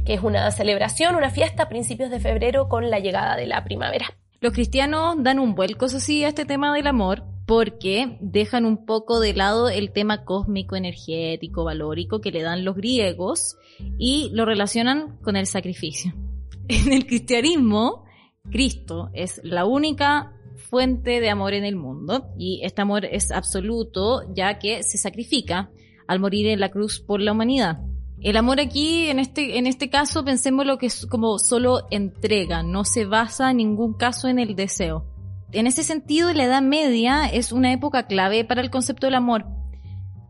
que 0.06 0.14
es 0.14 0.22
una 0.22 0.50
celebración, 0.50 1.14
una 1.14 1.28
fiesta 1.28 1.64
a 1.64 1.68
principios 1.68 2.08
de 2.08 2.18
febrero 2.18 2.70
con 2.70 2.88
la 2.88 3.00
llegada 3.00 3.36
de 3.36 3.46
la 3.46 3.62
primavera. 3.64 4.06
Los 4.40 4.54
cristianos 4.54 5.16
dan 5.18 5.40
un 5.40 5.54
vuelco, 5.54 5.88
sí, 5.88 6.24
a 6.24 6.28
este 6.28 6.46
tema 6.46 6.72
del 6.72 6.86
amor, 6.86 7.22
porque 7.50 8.16
dejan 8.20 8.64
un 8.64 8.86
poco 8.86 9.18
de 9.18 9.34
lado 9.34 9.68
el 9.68 9.90
tema 9.90 10.24
cósmico, 10.24 10.76
energético, 10.76 11.64
valórico 11.64 12.20
que 12.20 12.30
le 12.30 12.42
dan 12.42 12.64
los 12.64 12.76
griegos 12.76 13.56
y 13.98 14.30
lo 14.32 14.44
relacionan 14.44 15.18
con 15.20 15.34
el 15.34 15.46
sacrificio. 15.46 16.14
En 16.68 16.92
el 16.92 17.08
cristianismo, 17.08 18.04
Cristo 18.52 19.10
es 19.14 19.40
la 19.42 19.64
única 19.64 20.32
fuente 20.70 21.20
de 21.20 21.28
amor 21.28 21.52
en 21.54 21.64
el 21.64 21.74
mundo 21.74 22.28
y 22.38 22.60
este 22.62 22.82
amor 22.82 23.04
es 23.04 23.32
absoluto 23.32 24.32
ya 24.32 24.60
que 24.60 24.84
se 24.84 24.96
sacrifica 24.96 25.72
al 26.06 26.20
morir 26.20 26.46
en 26.46 26.60
la 26.60 26.70
cruz 26.70 27.00
por 27.00 27.20
la 27.20 27.32
humanidad. 27.32 27.80
El 28.20 28.36
amor 28.36 28.60
aquí, 28.60 29.08
en 29.08 29.18
este, 29.18 29.58
en 29.58 29.66
este 29.66 29.90
caso, 29.90 30.24
pensemos 30.24 30.66
lo 30.66 30.78
que 30.78 30.86
es 30.86 31.04
como 31.04 31.36
solo 31.40 31.88
entrega, 31.90 32.62
no 32.62 32.84
se 32.84 33.06
basa 33.06 33.50
en 33.50 33.56
ningún 33.56 33.94
caso 33.94 34.28
en 34.28 34.38
el 34.38 34.54
deseo. 34.54 35.04
En 35.52 35.66
ese 35.66 35.82
sentido, 35.82 36.32
la 36.32 36.44
Edad 36.44 36.62
Media 36.62 37.26
es 37.26 37.50
una 37.50 37.72
época 37.72 38.06
clave 38.06 38.44
para 38.44 38.60
el 38.60 38.70
concepto 38.70 39.08
del 39.08 39.16
amor, 39.16 39.46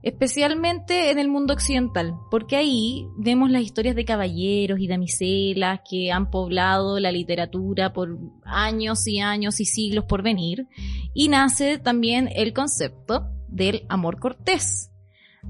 especialmente 0.03 1.11
en 1.11 1.19
el 1.19 1.29
mundo 1.29 1.53
occidental, 1.53 2.15
porque 2.31 2.57
ahí 2.57 3.07
vemos 3.19 3.50
las 3.50 3.62
historias 3.62 3.95
de 3.95 4.07
caballeros 4.07 4.81
y 4.81 4.89
damiselas 4.89 5.81
que 5.89 6.11
han 6.11 6.31
poblado 6.31 6.99
la 7.00 7.12
literatura 7.12 7.93
por 7.93 8.19
años 8.45 9.07
y 9.07 9.21
años 9.21 9.61
y 9.61 9.67
siglos 9.67 10.07
por 10.07 10.23
venir, 10.23 10.69
y 11.12 11.29
nace 11.29 11.77
también 11.77 12.31
el 12.35 12.55
concepto 12.55 13.27
del 13.47 13.85
amor 13.91 14.19
cortés. 14.21 14.91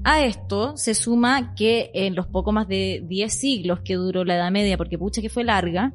A 0.03 0.21
esto 0.25 0.75
se 0.75 0.93
suma 0.95 1.55
que 1.55 1.91
en 1.93 2.15
los 2.15 2.27
poco 2.27 2.51
más 2.51 2.67
de 2.67 3.03
10 3.07 3.33
siglos 3.33 3.79
que 3.85 3.95
duró 3.95 4.25
la 4.25 4.35
Edad 4.35 4.51
Media, 4.51 4.77
porque 4.77 4.97
pucha 4.97 5.21
que 5.21 5.29
fue 5.29 5.45
larga, 5.45 5.93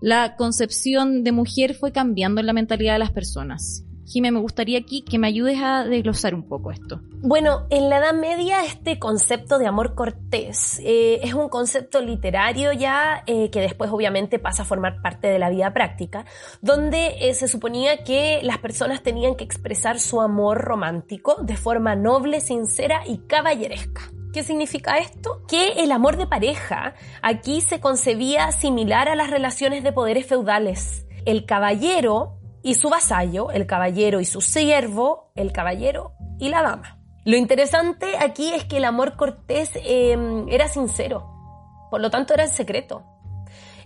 la 0.00 0.36
concepción 0.36 1.24
de 1.24 1.32
mujer 1.32 1.74
fue 1.74 1.92
cambiando 1.92 2.40
en 2.40 2.46
la 2.46 2.52
mentalidad 2.52 2.94
de 2.94 2.98
las 3.00 3.10
personas. 3.10 3.84
Jimé, 4.08 4.30
me 4.30 4.40
gustaría 4.40 4.78
aquí 4.78 5.02
que 5.02 5.18
me 5.18 5.26
ayudes 5.26 5.58
a 5.60 5.84
desglosar 5.84 6.34
un 6.34 6.42
poco 6.42 6.70
esto. 6.70 7.02
Bueno, 7.20 7.66
en 7.68 7.90
la 7.90 7.98
Edad 7.98 8.14
Media 8.14 8.64
este 8.64 8.98
concepto 8.98 9.58
de 9.58 9.66
amor 9.66 9.94
cortés 9.94 10.80
eh, 10.82 11.20
es 11.22 11.34
un 11.34 11.50
concepto 11.50 12.00
literario 12.00 12.72
ya 12.72 13.22
eh, 13.26 13.50
que 13.50 13.60
después 13.60 13.90
obviamente 13.90 14.38
pasa 14.38 14.62
a 14.62 14.64
formar 14.64 15.02
parte 15.02 15.28
de 15.28 15.38
la 15.38 15.50
vida 15.50 15.74
práctica, 15.74 16.24
donde 16.62 17.16
eh, 17.20 17.34
se 17.34 17.48
suponía 17.48 18.02
que 18.02 18.40
las 18.42 18.58
personas 18.58 19.02
tenían 19.02 19.34
que 19.34 19.44
expresar 19.44 20.00
su 20.00 20.22
amor 20.22 20.62
romántico 20.62 21.36
de 21.42 21.58
forma 21.58 21.94
noble, 21.94 22.40
sincera 22.40 23.02
y 23.06 23.18
caballeresca. 23.18 24.10
¿Qué 24.32 24.42
significa 24.42 24.98
esto? 24.98 25.42
Que 25.48 25.82
el 25.82 25.90
amor 25.90 26.16
de 26.16 26.26
pareja 26.26 26.94
aquí 27.22 27.60
se 27.60 27.80
concebía 27.80 28.52
similar 28.52 29.08
a 29.08 29.14
las 29.14 29.30
relaciones 29.30 29.82
de 29.82 29.92
poderes 29.92 30.26
feudales. 30.26 31.06
El 31.24 31.46
caballero 31.46 32.38
y 32.62 32.74
su 32.74 32.90
vasallo, 32.90 33.50
el 33.50 33.66
caballero 33.66 34.20
y 34.20 34.26
su 34.26 34.40
siervo, 34.40 35.30
el 35.34 35.52
caballero 35.52 36.12
y 36.38 36.50
la 36.50 36.62
dama. 36.62 36.98
Lo 37.24 37.36
interesante 37.36 38.16
aquí 38.18 38.52
es 38.52 38.64
que 38.64 38.78
el 38.78 38.84
amor 38.84 39.16
cortés 39.16 39.70
em, 39.74 40.48
era 40.48 40.68
sincero, 40.68 41.26
por 41.90 42.00
lo 42.00 42.10
tanto 42.10 42.34
era 42.34 42.44
en 42.44 42.50
secreto. 42.50 43.04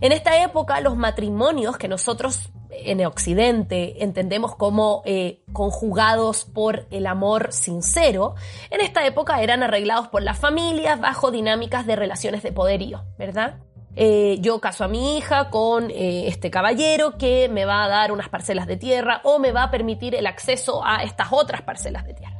En 0.00 0.10
esta 0.10 0.42
época 0.42 0.80
los 0.80 0.96
matrimonios 0.96 1.76
que 1.76 1.86
nosotros 1.86 2.50
en 2.72 3.04
Occidente 3.04 4.02
entendemos 4.02 4.56
como 4.56 5.02
eh, 5.04 5.42
conjugados 5.52 6.44
por 6.44 6.86
el 6.90 7.06
amor 7.06 7.52
sincero, 7.52 8.34
en 8.70 8.80
esta 8.80 9.06
época 9.06 9.42
eran 9.42 9.62
arreglados 9.62 10.08
por 10.08 10.22
las 10.22 10.38
familias 10.38 11.00
bajo 11.00 11.30
dinámicas 11.30 11.86
de 11.86 11.96
relaciones 11.96 12.42
de 12.42 12.52
poderío, 12.52 13.04
¿verdad? 13.18 13.58
Eh, 13.94 14.38
yo 14.40 14.58
caso 14.60 14.84
a 14.84 14.88
mi 14.88 15.18
hija 15.18 15.50
con 15.50 15.90
eh, 15.90 16.26
este 16.26 16.50
caballero 16.50 17.18
que 17.18 17.50
me 17.50 17.66
va 17.66 17.84
a 17.84 17.88
dar 17.88 18.10
unas 18.10 18.30
parcelas 18.30 18.66
de 18.66 18.78
tierra 18.78 19.20
o 19.24 19.38
me 19.38 19.52
va 19.52 19.64
a 19.64 19.70
permitir 19.70 20.14
el 20.14 20.26
acceso 20.26 20.84
a 20.84 21.02
estas 21.02 21.28
otras 21.30 21.62
parcelas 21.62 22.04
de 22.06 22.14
tierra. 22.14 22.38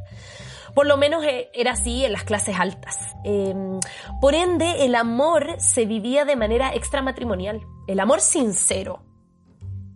Por 0.74 0.86
lo 0.86 0.96
menos 0.96 1.22
era 1.52 1.72
así 1.72 2.06
en 2.06 2.12
las 2.12 2.24
clases 2.24 2.58
altas. 2.58 2.96
Em, 3.24 3.78
por 4.22 4.34
ende, 4.34 4.86
el 4.86 4.94
amor 4.94 5.56
se 5.58 5.84
vivía 5.84 6.24
de 6.24 6.34
manera 6.34 6.72
extramatrimonial. 6.74 7.60
El 7.86 8.00
amor 8.00 8.22
sincero 8.22 9.02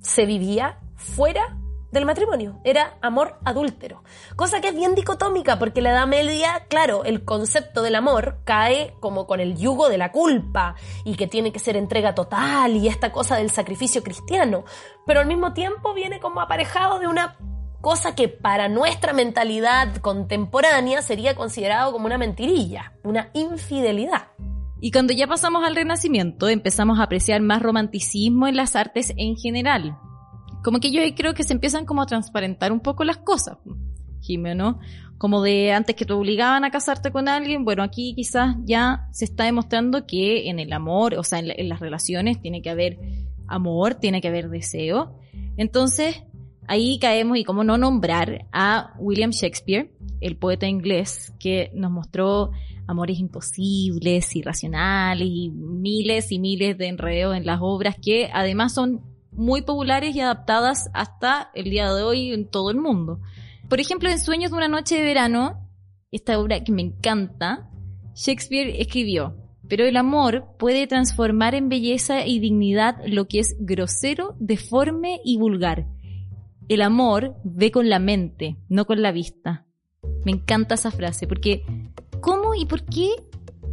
se 0.07 0.25
vivía 0.25 0.79
fuera 0.95 1.57
del 1.91 2.05
matrimonio. 2.05 2.61
Era 2.65 2.97
amor 3.01 3.39
adúltero. 3.45 4.03
Cosa 4.37 4.61
que 4.61 4.69
es 4.69 4.75
bien 4.75 4.95
dicotómica 4.95 5.59
porque 5.59 5.81
la 5.81 5.91
Edad 5.91 6.07
Media, 6.07 6.65
claro, 6.69 7.05
el 7.05 7.25
concepto 7.25 7.83
del 7.83 7.95
amor 7.95 8.39
cae 8.45 8.95
como 9.01 9.27
con 9.27 9.41
el 9.41 9.57
yugo 9.57 9.89
de 9.89 9.99
la 9.99 10.13
culpa 10.13 10.75
y 11.05 11.17
que 11.17 11.27
tiene 11.27 11.53
que 11.53 11.59
ser 11.59 11.77
entrega 11.77 12.15
total 12.15 12.77
y 12.77 12.89
esta 12.89 13.13
cosa 13.13 13.37
del 13.37 13.51
sacrificio 13.51 14.03
cristiano. 14.03 14.65
Pero 15.07 15.21
al 15.21 15.27
mismo 15.27 15.53
tiempo 15.53 15.95
viene 15.95 16.21
como 16.21 16.41
aparejado 16.41 16.99
de 16.99 17.09
una 17.09 17.37
cosa 17.81 18.15
que 18.15 18.29
para 18.29 18.69
nuestra 18.69 19.13
mentalidad 19.13 19.97
contemporánea 19.97 21.03
sería 21.03 21.35
considerado 21.35 21.93
como 21.93 22.07
una 22.07 22.19
mentirilla, 22.19 22.93
una 23.03 23.31
infidelidad. 23.33 24.26
Y 24.87 24.93
cuando 24.93 25.13
ya 25.13 25.27
pasamos 25.27 25.65
al 25.65 25.75
Renacimiento, 25.75 26.49
empezamos 26.49 27.01
a 27.01 27.03
apreciar 27.03 27.41
más 27.41 27.61
romanticismo 27.61 28.47
en 28.47 28.55
las 28.55 28.77
artes 28.77 29.13
en 29.17 29.35
general, 29.35 29.99
como 30.63 30.79
que 30.79 30.93
yo 30.93 31.01
creo 31.17 31.35
que 31.35 31.43
se 31.43 31.55
empiezan 31.55 31.85
como 31.85 32.03
a 32.03 32.07
transparentar 32.07 32.71
un 32.71 32.79
poco 32.79 33.03
las 33.03 33.17
cosas, 33.17 33.59
¿no? 33.65 34.79
Como 35.19 35.43
de 35.43 35.73
antes 35.73 35.97
que 35.97 36.05
te 36.05 36.13
obligaban 36.13 36.65
a 36.65 36.71
casarte 36.71 37.11
con 37.11 37.27
alguien, 37.27 37.65
bueno, 37.65 37.83
aquí 37.83 38.15
quizás 38.15 38.55
ya 38.65 39.09
se 39.11 39.25
está 39.25 39.43
demostrando 39.43 40.07
que 40.07 40.49
en 40.49 40.61
el 40.61 40.73
amor, 40.73 41.15
o 41.17 41.25
sea, 41.25 41.41
en, 41.41 41.69
las 41.69 41.81
relaciones 41.81 42.41
tiene 42.41 42.63
que 42.63 42.71
haber 42.71 42.97
amor, 43.49 43.97
tiene 43.97 44.21
que 44.21 44.29
haber 44.29 44.51
deseo. 44.51 45.19
Entonces, 45.57 46.23
ahí 46.69 46.99
caemos 46.99 47.39
y 47.39 47.45
como 47.45 47.65
no 47.65 47.79
nombrar 47.79 48.47
a 48.53 48.95
William 48.99 49.31
Shakespeare, 49.31 49.93
el 50.21 50.37
poeta 50.37 50.67
inglés, 50.67 51.33
que 51.39 51.71
nos 51.75 51.91
mostró 51.91 52.51
amores 52.87 53.19
imposibles, 53.19 54.35
irracionales 54.35 55.29
y 55.31 55.51
miles 55.51 56.31
y 56.33 56.39
miles 56.39 56.79
de 56.79 56.89
enredos 56.89 57.37
en 57.37 57.47
las 57.47 57.59
obras 57.61 57.97
que 58.01 58.31
además 58.33 58.75
son 58.75 59.03
muy 59.33 59.63
populares 59.63 60.15
y 60.15 60.21
adaptadas 60.21 60.89
hasta 60.95 61.51
el 61.55 61.71
día 61.71 61.93
de 61.93 62.03
hoy 62.03 62.33
en 62.33 62.49
todo 62.49 62.71
el 62.71 62.79
mundo. 62.79 63.21
Por 63.69 63.81
ejemplo, 63.81 64.09
en 64.09 64.19
Sueños 64.19 64.51
de 64.51 64.57
una 64.57 64.69
noche 64.69 64.97
de 64.97 65.03
verano, 65.03 65.69
esta 66.11 66.39
obra 66.39 66.63
que 66.63 66.73
me 66.73 66.83
encanta, 66.83 67.69
Shakespeare 68.15 68.81
escribió, 68.81 69.37
pero 69.69 69.85
el 69.85 69.97
amor 69.97 70.55
puede 70.59 70.87
transformar 70.87 71.55
en 71.55 71.69
belleza 71.69 72.25
y 72.25 72.39
dignidad 72.39 72.97
lo 73.07 73.27
que 73.27 73.41
es 73.41 73.57
grosero, 73.59 74.35
deforme 74.39 75.21
y 75.25 75.37
vulgar. 75.37 75.87
El 76.69 76.83
amor 76.83 77.37
ve 77.45 77.71
con 77.71 77.89
la 77.89 77.99
mente, 77.99 78.57
no 78.69 78.87
con 78.87 79.03
la 79.03 79.13
vista. 79.13 79.67
Me 80.25 80.33
encanta 80.33 80.75
esa 80.75 80.91
frase, 80.91 81.27
porque 81.27 81.65
¿cómo 82.21 82.55
y 82.55 82.67
por 82.67 82.85
qué 82.85 83.11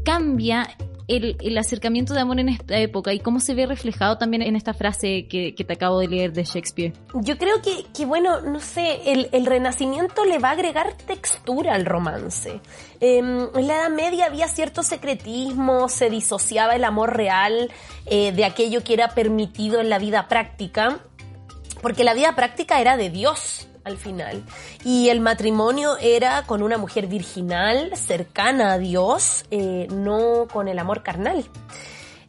cambia 0.04 0.68
el, 1.08 1.58
acercamiento 1.58 2.14
de 2.14 2.22
amor 2.22 2.40
en 2.40 2.50
esta 2.50 2.78
época 2.78 3.14
y 3.14 3.20
cómo 3.20 3.40
se 3.40 3.54
ve 3.54 3.66
reflejado 3.66 4.18
también 4.18 4.42
en 4.42 4.56
esta 4.56 4.74
frase 4.74 5.28
que, 5.28 5.54
te 5.54 5.74
acabo 5.74 6.00
de 6.00 6.08
leer 6.08 6.34
de 6.34 6.44
Shakespeare? 6.44 6.94
Yo 7.14 7.38
creo 7.38 7.56
que, 7.62 8.06
bueno, 8.06 8.42
no 8.42 8.60
sé, 8.60 9.00
el, 9.06 9.46
renacimiento 9.46 10.26
le 10.26 10.40
va 10.40 10.50
a 10.50 10.52
agregar 10.54 10.94
textura 10.94 11.74
al 11.74 11.86
romance. 11.86 12.60
Em, 13.00 13.48
en 13.56 13.68
la 13.68 13.76
Edad 13.76 13.90
Media 13.90 14.26
había 14.28 14.48
cierto 14.48 14.84
secretismo, 14.84 15.90
se 15.90 16.10
disociaba 16.10 16.76
el 16.76 16.84
amor 16.84 17.16
real 17.16 17.72
eh, 18.06 18.32
de 18.32 18.46
aquello 18.46 18.84
que 18.84 18.94
era 18.94 19.10
permitido 19.10 19.80
en 19.80 19.90
la 19.90 20.00
vida 20.00 20.28
práctica, 20.28 21.00
porque 21.84 22.04
la 22.04 22.16
vida 22.16 22.34
práctica 22.34 22.82
era 22.82 22.98
de 22.98 23.12
Dios 23.12 23.68
al 23.84 23.98
final. 23.98 24.42
Y 24.84 25.10
el 25.10 25.20
matrimonio 25.20 25.98
era 26.00 26.44
con 26.44 26.64
una 26.64 26.78
mujer 26.78 27.06
virginal, 27.08 27.96
cercana 27.96 28.74
a 28.74 28.78
Dios, 28.80 29.46
eh, 29.52 29.88
no 29.92 30.48
con 30.52 30.68
el 30.68 30.80
amor 30.80 31.04
carnal. 31.04 31.44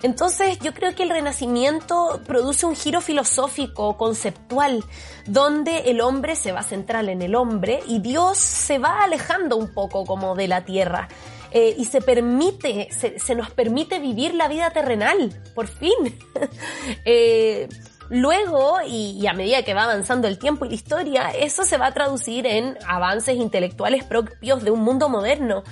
Entonces 0.02 0.58
yo 0.58 0.74
creo 0.74 0.94
que 0.94 1.04
el 1.04 1.08
renacimiento 1.08 2.20
produce 2.26 2.66
un 2.66 2.76
giro 2.76 3.00
filosófico, 3.00 3.96
conceptual, 3.96 4.84
donde 5.26 5.90
el 5.90 6.02
hombre 6.02 6.36
se 6.36 6.52
va 6.52 6.60
a 6.60 6.64
centrar 6.64 7.08
en 7.08 7.22
el 7.22 7.34
hombre 7.34 7.80
y 7.86 8.00
Dios 8.00 8.36
se 8.36 8.78
va 8.78 9.02
alejando 9.02 9.56
un 9.56 9.72
poco 9.72 10.04
como 10.04 10.34
de 10.34 10.48
la 10.48 10.64
tierra. 10.64 11.08
Eh, 11.52 11.76
y 11.78 11.84
se 11.84 12.00
permite, 12.00 12.88
se, 12.90 13.34
nos 13.36 13.50
permite 13.52 14.00
vivir 14.00 14.34
la 14.34 14.48
vida 14.48 14.70
terrenal, 14.70 15.32
por 15.54 15.68
fin. 15.68 16.18
eh, 17.04 17.68
Luego, 18.10 18.78
y, 18.86 19.26
a 19.26 19.32
medida 19.32 19.62
que 19.62 19.74
va 19.74 19.84
avanzando 19.84 20.28
el 20.28 20.38
tiempo 20.38 20.64
y 20.64 20.68
la 20.68 20.74
historia, 20.74 21.30
eso 21.30 21.64
se 21.64 21.76
va 21.76 21.86
a 21.86 21.94
traducir 21.94 22.46
en 22.46 22.76
avances 22.86 23.36
intelectuales 23.36 24.04
propios 24.04 24.62
de 24.62 24.70
un 24.70 24.80
mundo 24.80 25.08
moderno, 25.08 25.64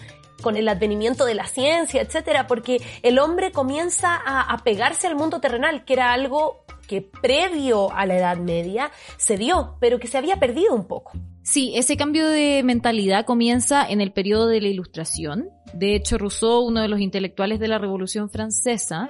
con 0.43 0.57
el 0.57 0.69
advenimiento 0.69 1.25
de 1.25 1.35
la 1.35 1.47
ciencia, 1.47 2.03
etcétera, 2.03 2.47
porque 2.47 2.83
el 3.03 3.19
hombre 3.19 3.53
comienza 3.53 4.17
a, 4.17 4.59
pegarse 4.65 5.07
al 5.07 5.15
mundo 5.15 5.41
terrenal, 5.41 5.85
que 5.85 5.95
era 5.95 6.13
algo 6.13 6.65
que 6.87 7.01
previo 7.01 7.93
a 7.93 8.05
la 8.07 8.17
Edad 8.17 8.37
Media 8.37 8.91
se 9.17 9.39
dio, 9.39 9.77
pero 9.81 9.99
que 9.99 10.09
se 10.09 10.19
había 10.19 10.39
perdido 10.39 10.75
un 10.75 10.87
poco. 10.87 11.13
Sí, 11.43 11.73
ese 11.77 11.97
cambio 11.97 12.29
de 12.29 12.63
mentalidad 12.65 13.25
comienza 13.25 13.89
en 13.89 14.01
el 14.01 14.13
periodo 14.13 14.49
de 14.49 14.61
la 14.61 14.69
Ilustración. 14.69 15.49
De 15.73 15.95
hecho, 15.95 16.19
Rousseau, 16.19 16.61
uno 16.61 16.81
de 16.81 16.89
los 16.89 17.01
intelectuales 17.01 17.59
de 17.61 17.69
la 17.69 17.79
Revolución 17.79 18.29
Francesa, 18.31 19.09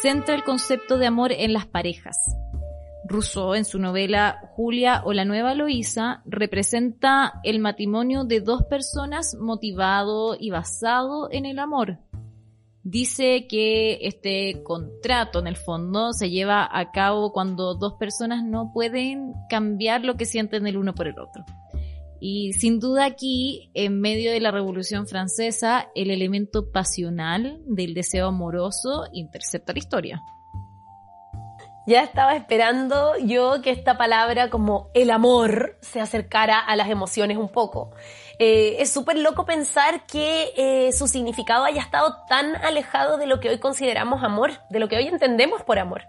centra 0.00 0.34
el 0.34 0.42
concepto 0.42 0.96
de 0.96 1.06
amor 1.06 1.32
en 1.32 1.52
las 1.52 1.66
parejas. 1.66 2.16
Rousseau, 3.12 3.54
en 3.54 3.64
su 3.64 3.78
novela 3.78 4.40
Julia 4.56 5.02
o 5.04 5.12
la 5.12 5.24
nueva 5.24 5.54
Loísa, 5.54 6.22
representa 6.24 7.40
el 7.44 7.60
matrimonio 7.60 8.24
de 8.24 8.40
dos 8.40 8.64
personas 8.64 9.36
motivado 9.38 10.36
y 10.38 10.50
basado 10.50 11.28
en 11.30 11.46
el 11.46 11.58
amor. 11.58 11.98
dice 12.84 13.46
que 13.46 13.98
este 14.02 14.64
contrato 14.64 15.38
en 15.38 15.46
el 15.46 15.56
fondo 15.56 16.12
se 16.12 16.30
lleva 16.30 16.68
a 16.68 16.90
cabo 16.90 17.32
cuando 17.32 17.74
dos 17.74 17.92
personas 17.94 18.42
no 18.42 18.72
pueden 18.72 19.34
cambiar 19.48 20.04
lo 20.04 20.16
que 20.16 20.24
sienten 20.24 20.66
el 20.66 20.76
uno 20.76 20.92
por 20.92 21.06
el 21.06 21.18
otro. 21.20 21.44
Y 22.20 22.52
sin 22.54 22.80
duda 22.80 23.04
aquí, 23.04 23.70
en 23.74 24.00
medio 24.00 24.32
de 24.32 24.40
la 24.40 24.50
Revolución 24.50 25.06
Francesa, 25.06 25.90
el 25.94 26.10
elemento 26.10 26.70
pasional 26.72 27.60
del 27.66 27.94
deseo 27.94 28.28
amoroso 28.28 29.06
intercepta 29.12 29.72
la 29.72 29.78
historia. 29.78 30.22
Ya 31.86 32.02
estaba 32.04 32.36
esperando 32.36 33.16
yo 33.18 33.60
que 33.60 33.70
esta 33.70 33.98
palabra 33.98 34.50
como 34.50 34.90
el 34.94 35.10
amor 35.10 35.76
se 35.80 36.00
acercara 36.00 36.60
a 36.60 36.76
las 36.76 36.88
emociones 36.88 37.38
un 37.38 37.48
poco. 37.48 37.90
Eh, 38.38 38.76
es 38.78 38.90
súper 38.90 39.18
loco 39.18 39.44
pensar 39.44 40.06
que 40.06 40.52
eh, 40.56 40.92
su 40.92 41.08
significado 41.08 41.64
haya 41.64 41.80
estado 41.80 42.18
tan 42.28 42.54
alejado 42.56 43.16
de 43.16 43.26
lo 43.26 43.40
que 43.40 43.48
hoy 43.48 43.58
consideramos 43.58 44.22
amor, 44.22 44.52
de 44.70 44.78
lo 44.78 44.88
que 44.88 44.96
hoy 44.96 45.08
entendemos 45.08 45.62
por 45.64 45.80
amor. 45.80 46.02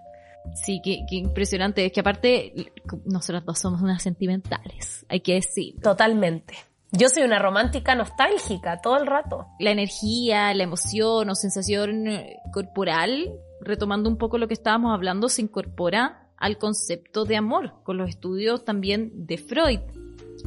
Sí, 0.53 0.79
qué, 0.83 1.03
impresionante. 1.09 1.85
Es 1.85 1.91
que 1.91 2.01
aparte, 2.01 2.53
nosotros 3.05 3.43
dos 3.43 3.59
somos 3.59 3.81
unas 3.81 4.03
sentimentales, 4.03 5.05
hay 5.09 5.21
que 5.21 5.35
decir. 5.35 5.79
Totalmente. 5.81 6.55
Yo 6.91 7.09
soy 7.09 7.23
una 7.23 7.39
romántica 7.39 7.95
nostálgica 7.95 8.79
todo 8.79 8.97
el 8.97 9.07
rato. 9.07 9.47
La 9.59 9.71
energía, 9.71 10.53
la 10.53 10.63
emoción 10.63 11.27
o 11.27 11.33
sensación 11.33 12.05
corporal, 12.51 13.33
retomando 13.63 14.09
un 14.09 14.17
poco 14.17 14.37
lo 14.37 14.47
que 14.47 14.53
estábamos 14.53 14.93
hablando, 14.93 15.29
se 15.29 15.41
incorpora 15.41 16.29
al 16.37 16.57
concepto 16.57 17.25
de 17.25 17.37
amor, 17.37 17.73
con 17.83 17.97
los 17.97 18.09
estudios 18.09 18.65
también 18.65 19.25
de 19.25 19.37
Freud. 19.37 19.79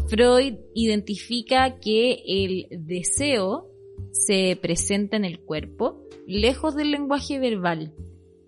Freud 0.09 0.57
identifica 0.75 1.79
que 1.79 2.23
el 2.27 2.67
deseo 2.71 3.71
se 4.13 4.59
presenta 4.61 5.17
en 5.17 5.25
el 5.25 5.41
cuerpo, 5.41 6.03
lejos 6.27 6.75
del 6.75 6.91
lenguaje 6.91 7.39
verbal, 7.39 7.95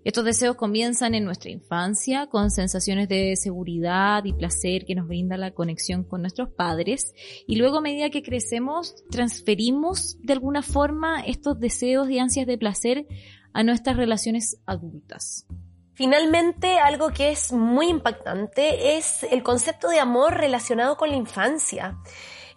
estos 0.08 0.25
deseos 0.25 0.56
comienzan 0.56 1.14
en 1.14 1.26
nuestra 1.26 1.50
infancia 1.50 2.28
con 2.28 2.50
sensaciones 2.50 3.10
de 3.10 3.37
seguridad 3.37 4.25
y 4.25 4.32
placer 4.32 4.87
que 4.87 4.94
nos 4.94 5.06
brinda 5.06 5.37
la 5.37 5.50
conexión 5.50 6.02
con 6.02 6.22
nuestros 6.22 6.48
padres 6.48 7.12
y 7.46 7.56
luego 7.56 7.76
a 7.76 7.80
medida 7.82 8.08
que 8.08 8.22
crecemos 8.22 8.94
transferimos 9.10 10.16
de 10.22 10.32
alguna 10.32 10.62
forma 10.62 11.20
estos 11.20 11.60
deseos 11.60 12.08
y 12.08 12.18
ansias 12.20 12.46
de 12.46 12.56
placer 12.56 13.06
a 13.52 13.62
nuestras 13.62 13.97
relaciones 13.97 14.59
adultas. 14.67 15.47
Finalmente, 15.95 16.78
algo 16.78 17.11
que 17.11 17.31
es 17.31 17.52
muy 17.52 17.88
impactante 17.88 18.97
es 18.97 19.25
el 19.25 19.43
concepto 19.43 19.88
de 19.88 19.99
amor 19.99 20.35
relacionado 20.35 20.97
con 20.97 21.11
la 21.11 21.17
infancia. 21.17 21.99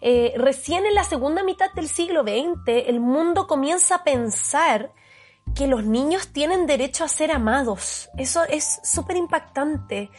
Eh, 0.00 0.32
recién 0.36 0.86
en 0.86 0.94
la 0.94 1.04
segunda 1.04 1.42
mitad 1.42 1.72
del 1.72 1.88
siglo 1.88 2.22
XX, 2.22 2.86
el 2.86 3.00
mundo 3.00 3.46
comienza 3.46 3.96
a 3.96 4.04
pensar 4.04 4.92
que 5.56 5.66
los 5.66 5.84
niños 5.84 6.28
tienen 6.28 6.66
derecho 6.66 7.04
a 7.04 7.08
ser 7.08 7.32
amados. 7.32 8.10
Eso 8.16 8.44
es 8.44 8.80
súper 8.84 9.16
impactante. 9.16 10.10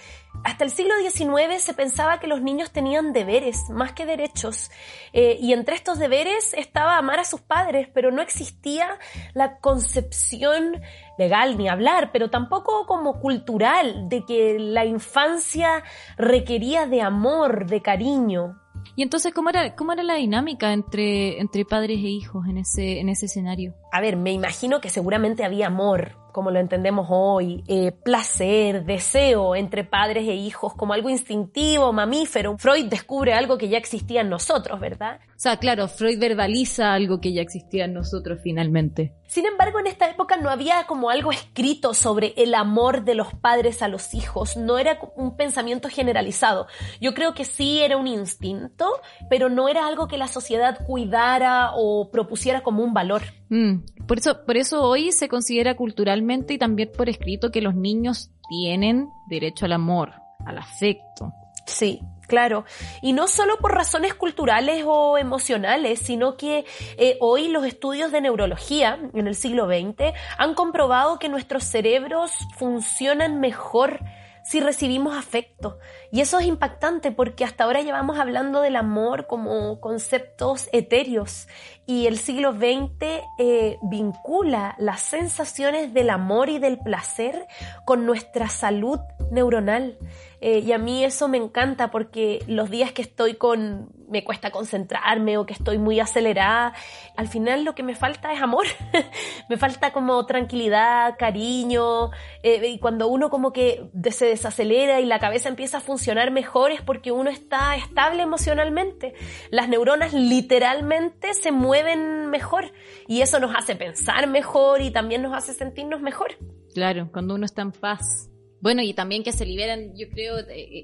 Hasta 0.44 0.66
el 0.66 0.72
siglo 0.72 0.94
XIX 1.00 1.62
se 1.62 1.74
pensaba 1.74 2.20
que 2.20 2.28
los 2.28 2.42
niños 2.42 2.72
tenían 2.72 3.14
deberes 3.14 3.70
más 3.70 3.94
que 3.94 4.06
derechos. 4.06 4.72
Eh, 5.14 5.38
y 5.40 5.54
entre 5.54 5.76
estos 5.76 6.00
deberes 6.00 6.54
estaba 6.54 6.98
amar 6.98 7.20
a 7.20 7.24
sus 7.24 7.42
padres, 7.42 7.88
pero 7.94 8.12
no 8.12 8.22
existía 8.22 9.00
la 9.34 9.60
concepción 9.60 10.82
legal 11.18 11.58
ni 11.58 11.70
hablar, 11.70 12.12
pero 12.12 12.30
tampoco 12.30 12.86
como 12.86 13.20
cultural 13.20 14.10
de 14.10 14.26
que 14.26 14.58
la 14.60 14.86
infancia 14.86 15.84
requería 16.18 16.88
de 16.88 17.02
amor, 17.02 17.66
de 17.66 17.82
cariño. 17.82 18.60
Y 18.96 19.04
entonces, 19.04 19.34
¿cómo 19.34 19.50
era, 19.50 19.76
cómo 19.76 19.94
era 19.94 20.04
la 20.04 20.16
dinámica 20.16 20.74
entre, 20.74 21.40
entre 21.40 21.64
padres 21.64 22.00
e 22.00 22.10
hijos 22.10 22.46
en 22.48 22.58
ese, 22.58 23.00
en 23.00 23.10
ese 23.10 23.28
escenario? 23.28 23.74
A 23.92 24.02
ver, 24.02 24.18
me 24.18 24.32
imagino 24.32 24.82
que 24.82 24.90
seguramente 24.90 25.46
había 25.46 25.68
amor, 25.68 26.18
como 26.34 26.52
lo 26.52 26.60
entendemos 26.60 27.08
hoy, 27.10 27.64
eh, 27.68 27.94
placer, 27.94 28.84
deseo 28.84 29.56
entre 29.56 29.86
padres 29.86 30.28
e 30.28 30.34
hijos 30.34 30.74
como 30.74 30.92
algo 30.92 31.10
instintivo, 31.10 31.94
mamífero. 31.94 32.58
Freud 32.58 32.88
descubre 32.88 33.34
algo 33.34 33.58
que 33.58 33.70
ya 33.70 33.78
existía 33.78 34.22
en 34.22 34.30
nosotros, 34.30 34.80
¿verdad? 34.82 35.20
O 35.30 35.40
sea, 35.44 35.58
claro, 35.58 35.88
Freud 35.88 36.20
verbaliza 36.20 36.94
algo 36.94 37.22
que 37.22 37.34
ya 37.34 37.42
existía 37.42 37.86
en 37.86 37.94
nosotros 37.94 38.40
finalmente. 38.44 39.14
Sin 39.28 39.46
embargo, 39.46 39.80
en 39.80 39.88
esta 39.88 40.10
época 40.10 40.38
no 40.38 40.50
había 40.50 40.86
como 40.86 41.10
algo 41.10 41.32
escrito 41.32 41.94
sobre 41.94 42.34
el 42.38 42.54
amor 42.54 43.04
de 43.04 43.16
los 43.16 43.34
padres 43.34 43.82
a 43.82 43.88
los 43.88 44.14
hijos, 44.14 44.58
no 44.58 44.78
era 44.78 45.00
un 45.16 45.36
pensamiento 45.36 45.90
generalizado. 45.90 46.68
Yo 47.02 47.14
creo 47.14 47.34
que 47.34 47.46
sí 47.46 47.82
era 47.82 47.98
un 47.98 48.08
instinto, 48.08 48.88
pero 49.30 49.50
no 49.50 49.70
era 49.70 49.88
algo 49.88 50.08
que 50.08 50.18
la 50.18 50.28
sociedad 50.28 50.86
cuidara 50.86 51.72
o 51.76 52.10
propusiera 52.12 52.62
como 52.62 52.84
un 52.84 52.94
valor. 52.94 53.24
Mm, 53.54 53.86
por, 54.08 54.18
eso, 54.18 54.44
por 54.48 54.58
eso 54.58 54.82
hoy 54.82 55.12
se 55.12 55.30
considera 55.30 55.76
culturalmente 55.76 56.56
y 56.56 56.58
también 56.58 56.92
por 56.98 57.08
escrito 57.08 57.52
que 57.52 57.62
los 57.62 57.76
niños 57.76 58.32
tienen 58.50 59.10
derecho 59.28 59.66
al 59.66 59.74
amor, 59.74 60.14
al 60.44 60.58
afecto. 60.58 61.32
Sí, 61.68 62.02
claro. 62.28 62.66
Y 63.04 63.14
no 63.14 63.28
solo 63.28 63.60
por 63.60 63.76
razones 63.76 64.16
culturales 64.16 64.84
o 64.88 65.20
emocionales, 65.20 66.00
sino 66.00 66.36
que 66.36 66.66
eh, 66.98 67.18
hoy 67.22 67.48
los 67.48 67.64
estudios 67.64 68.12
de 68.12 68.22
neurología 68.22 68.98
en 69.14 69.28
el 69.28 69.36
siglo 69.36 69.68
XX 69.68 70.16
han 70.40 70.56
comprobado 70.56 71.20
que 71.20 71.30
nuestros 71.30 71.64
cerebros 71.64 72.32
funcionan 72.58 73.40
mejor 73.40 74.00
si 74.44 74.60
recibimos 74.60 75.16
afecto. 75.18 75.80
Y 76.12 76.22
eso 76.22 76.40
es 76.40 76.46
impactante 76.46 77.12
porque 77.12 77.46
hasta 77.46 77.64
ahora 77.64 77.82
llevamos 77.82 78.20
hablando 78.20 78.62
del 78.62 78.76
amor 78.76 79.26
como 79.28 79.80
conceptos 79.80 80.70
etéreos 80.72 81.48
y 81.86 82.08
el 82.08 82.18
siglo 82.18 82.54
XX 82.54 83.24
eh, 83.40 83.78
vincula 83.82 84.76
las 84.78 85.02
sensaciones 85.02 85.94
del 85.94 86.10
amor 86.10 86.50
y 86.50 86.60
del 86.60 86.80
placer 86.80 87.48
con 87.86 88.06
nuestra 88.06 88.48
salud 88.50 89.00
neuronal. 89.32 89.98
Eh, 90.46 90.60
y 90.60 90.74
a 90.74 90.78
mí 90.78 91.06
eso 91.06 91.30
me 91.30 91.38
encanta 91.38 91.90
porque 91.90 92.44
los 92.48 92.70
días 92.70 92.92
que 92.92 93.02
estoy 93.02 93.36
con, 93.36 93.90
me 94.10 94.26
cuesta 94.26 94.52
concentrarme 94.52 95.38
o 95.38 95.46
que 95.46 95.54
estoy 95.54 95.78
muy 95.78 96.02
acelerada, 96.02 96.74
al 97.16 97.30
final 97.30 97.64
lo 97.64 97.76
que 97.76 97.82
me 97.82 97.96
falta 97.96 98.34
es 98.34 98.42
amor. 98.42 98.66
me 99.50 99.56
falta 99.56 99.94
como 99.94 100.26
tranquilidad, 100.26 101.16
cariño. 101.18 102.12
Eh, 102.44 102.72
y 102.72 102.80
cuando 102.80 103.08
uno 103.08 103.30
como 103.30 103.54
que 103.54 103.90
se 104.12 104.26
desacelera 104.26 105.00
y 105.00 105.06
la 105.06 105.18
cabeza 105.18 105.48
empieza 105.48 105.78
a 105.78 105.80
funcionar 105.80 106.30
mejor 106.30 106.72
es 106.72 106.82
porque 106.82 107.14
uno 107.14 107.30
está 107.30 107.78
estable 107.78 108.24
emocionalmente. 108.24 109.14
Las 109.50 109.70
neuronas 109.70 110.12
literalmente 110.12 111.34
se 111.36 111.54
mueven 111.54 112.30
mejor 112.30 112.74
y 113.08 113.22
eso 113.22 113.40
nos 113.40 113.56
hace 113.56 113.78
pensar 113.78 114.28
mejor 114.28 114.82
y 114.82 114.92
también 114.92 115.22
nos 115.22 115.34
hace 115.34 115.54
sentirnos 115.54 116.02
mejor. 116.02 116.32
Claro, 116.74 117.08
cuando 117.14 117.36
uno 117.36 117.46
está 117.46 117.62
en 117.62 117.72
paz. 117.72 118.33
Bueno, 118.64 118.82
y 118.82 118.94
también 118.94 119.24
que 119.24 119.34
se 119.34 119.46
liberan, 119.46 119.94
yo 119.94 120.08
creo, 120.10 120.38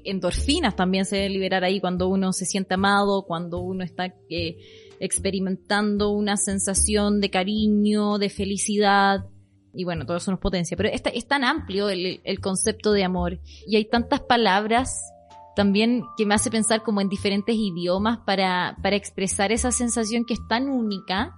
endorfinas 0.04 0.76
también 0.76 1.06
se 1.06 1.16
deben 1.16 1.32
liberar 1.32 1.64
ahí 1.64 1.80
cuando 1.80 2.08
uno 2.08 2.30
se 2.34 2.44
siente 2.44 2.74
amado, 2.74 3.24
cuando 3.26 3.60
uno 3.60 3.82
está 3.82 4.14
eh, 4.28 4.58
experimentando 5.00 6.10
una 6.10 6.36
sensación 6.36 7.22
de 7.22 7.30
cariño, 7.30 8.18
de 8.18 8.28
felicidad. 8.28 9.24
Y 9.72 9.84
bueno, 9.84 10.04
todo 10.04 10.18
eso 10.18 10.30
nos 10.30 10.40
potencia. 10.40 10.76
Pero 10.76 10.90
es, 10.90 11.00
es 11.10 11.26
tan 11.26 11.42
amplio 11.42 11.88
el, 11.88 12.20
el 12.22 12.40
concepto 12.40 12.92
de 12.92 13.02
amor 13.02 13.40
y 13.66 13.76
hay 13.76 13.86
tantas 13.86 14.20
palabras 14.20 15.00
también 15.56 16.02
que 16.18 16.26
me 16.26 16.34
hace 16.34 16.50
pensar 16.50 16.82
como 16.82 17.00
en 17.00 17.08
diferentes 17.08 17.56
idiomas 17.56 18.18
para, 18.26 18.76
para 18.82 18.96
expresar 18.96 19.52
esa 19.52 19.72
sensación 19.72 20.26
que 20.26 20.34
es 20.34 20.46
tan 20.50 20.68
única, 20.68 21.34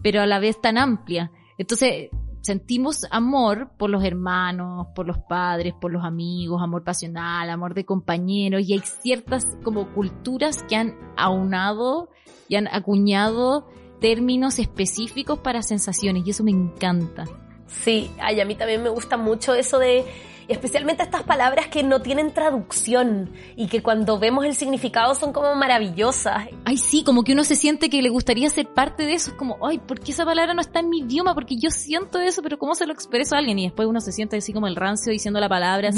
pero 0.00 0.20
a 0.20 0.26
la 0.26 0.38
vez 0.38 0.60
tan 0.60 0.78
amplia. 0.78 1.32
Entonces, 1.58 2.10
sentimos 2.42 3.06
amor 3.10 3.70
por 3.78 3.88
los 3.88 4.04
hermanos, 4.04 4.88
por 4.94 5.06
los 5.06 5.18
padres, 5.18 5.74
por 5.80 5.92
los 5.92 6.04
amigos, 6.04 6.60
amor 6.62 6.84
pasional, 6.84 7.48
amor 7.48 7.74
de 7.74 7.84
compañeros, 7.84 8.62
y 8.68 8.74
hay 8.74 8.80
ciertas 8.80 9.46
como 9.62 9.92
culturas 9.94 10.62
que 10.64 10.76
han 10.76 10.96
aunado 11.16 12.10
y 12.48 12.56
han 12.56 12.68
acuñado 12.68 13.68
términos 14.00 14.58
específicos 14.58 15.38
para 15.38 15.62
sensaciones, 15.62 16.26
y 16.26 16.30
eso 16.30 16.44
me 16.44 16.50
encanta. 16.50 17.24
Sí, 17.66 18.10
ay, 18.20 18.40
a 18.40 18.44
mí 18.44 18.54
también 18.54 18.82
me 18.82 18.90
gusta 18.90 19.16
mucho 19.16 19.54
eso 19.54 19.78
de 19.78 20.04
especialmente 20.52 21.02
estas 21.02 21.22
palabras 21.22 21.68
que 21.68 21.82
no 21.82 22.02
tienen 22.02 22.32
traducción 22.32 23.32
y 23.56 23.68
que 23.68 23.82
cuando 23.82 24.18
vemos 24.18 24.44
el 24.44 24.54
significado 24.54 25.14
son 25.14 25.32
como 25.32 25.54
maravillosas. 25.54 26.48
Ay, 26.64 26.76
sí, 26.76 27.04
como 27.04 27.24
que 27.24 27.32
uno 27.32 27.44
se 27.44 27.56
siente 27.56 27.90
que 27.90 28.02
le 28.02 28.08
gustaría 28.08 28.48
ser 28.50 28.68
parte 28.68 29.04
de 29.04 29.14
eso. 29.14 29.30
Es 29.30 29.36
como, 29.36 29.58
ay, 29.66 29.78
¿por 29.78 30.00
qué 30.00 30.12
esa 30.12 30.24
palabra 30.24 30.54
no 30.54 30.60
está 30.60 30.80
en 30.80 30.90
mi 30.90 31.00
idioma? 31.00 31.34
Porque 31.34 31.56
yo 31.56 31.70
siento 31.70 32.20
eso, 32.20 32.42
pero 32.42 32.58
¿cómo 32.58 32.74
se 32.74 32.86
lo 32.86 32.92
expreso 32.92 33.34
a 33.34 33.38
alguien? 33.38 33.58
Y 33.58 33.64
después 33.64 33.88
uno 33.88 34.00
se 34.00 34.12
siente 34.12 34.36
así 34.36 34.52
como 34.52 34.66
el 34.66 34.76
rancio 34.76 35.12
diciendo 35.12 35.40
la 35.40 35.48
palabra. 35.48 35.90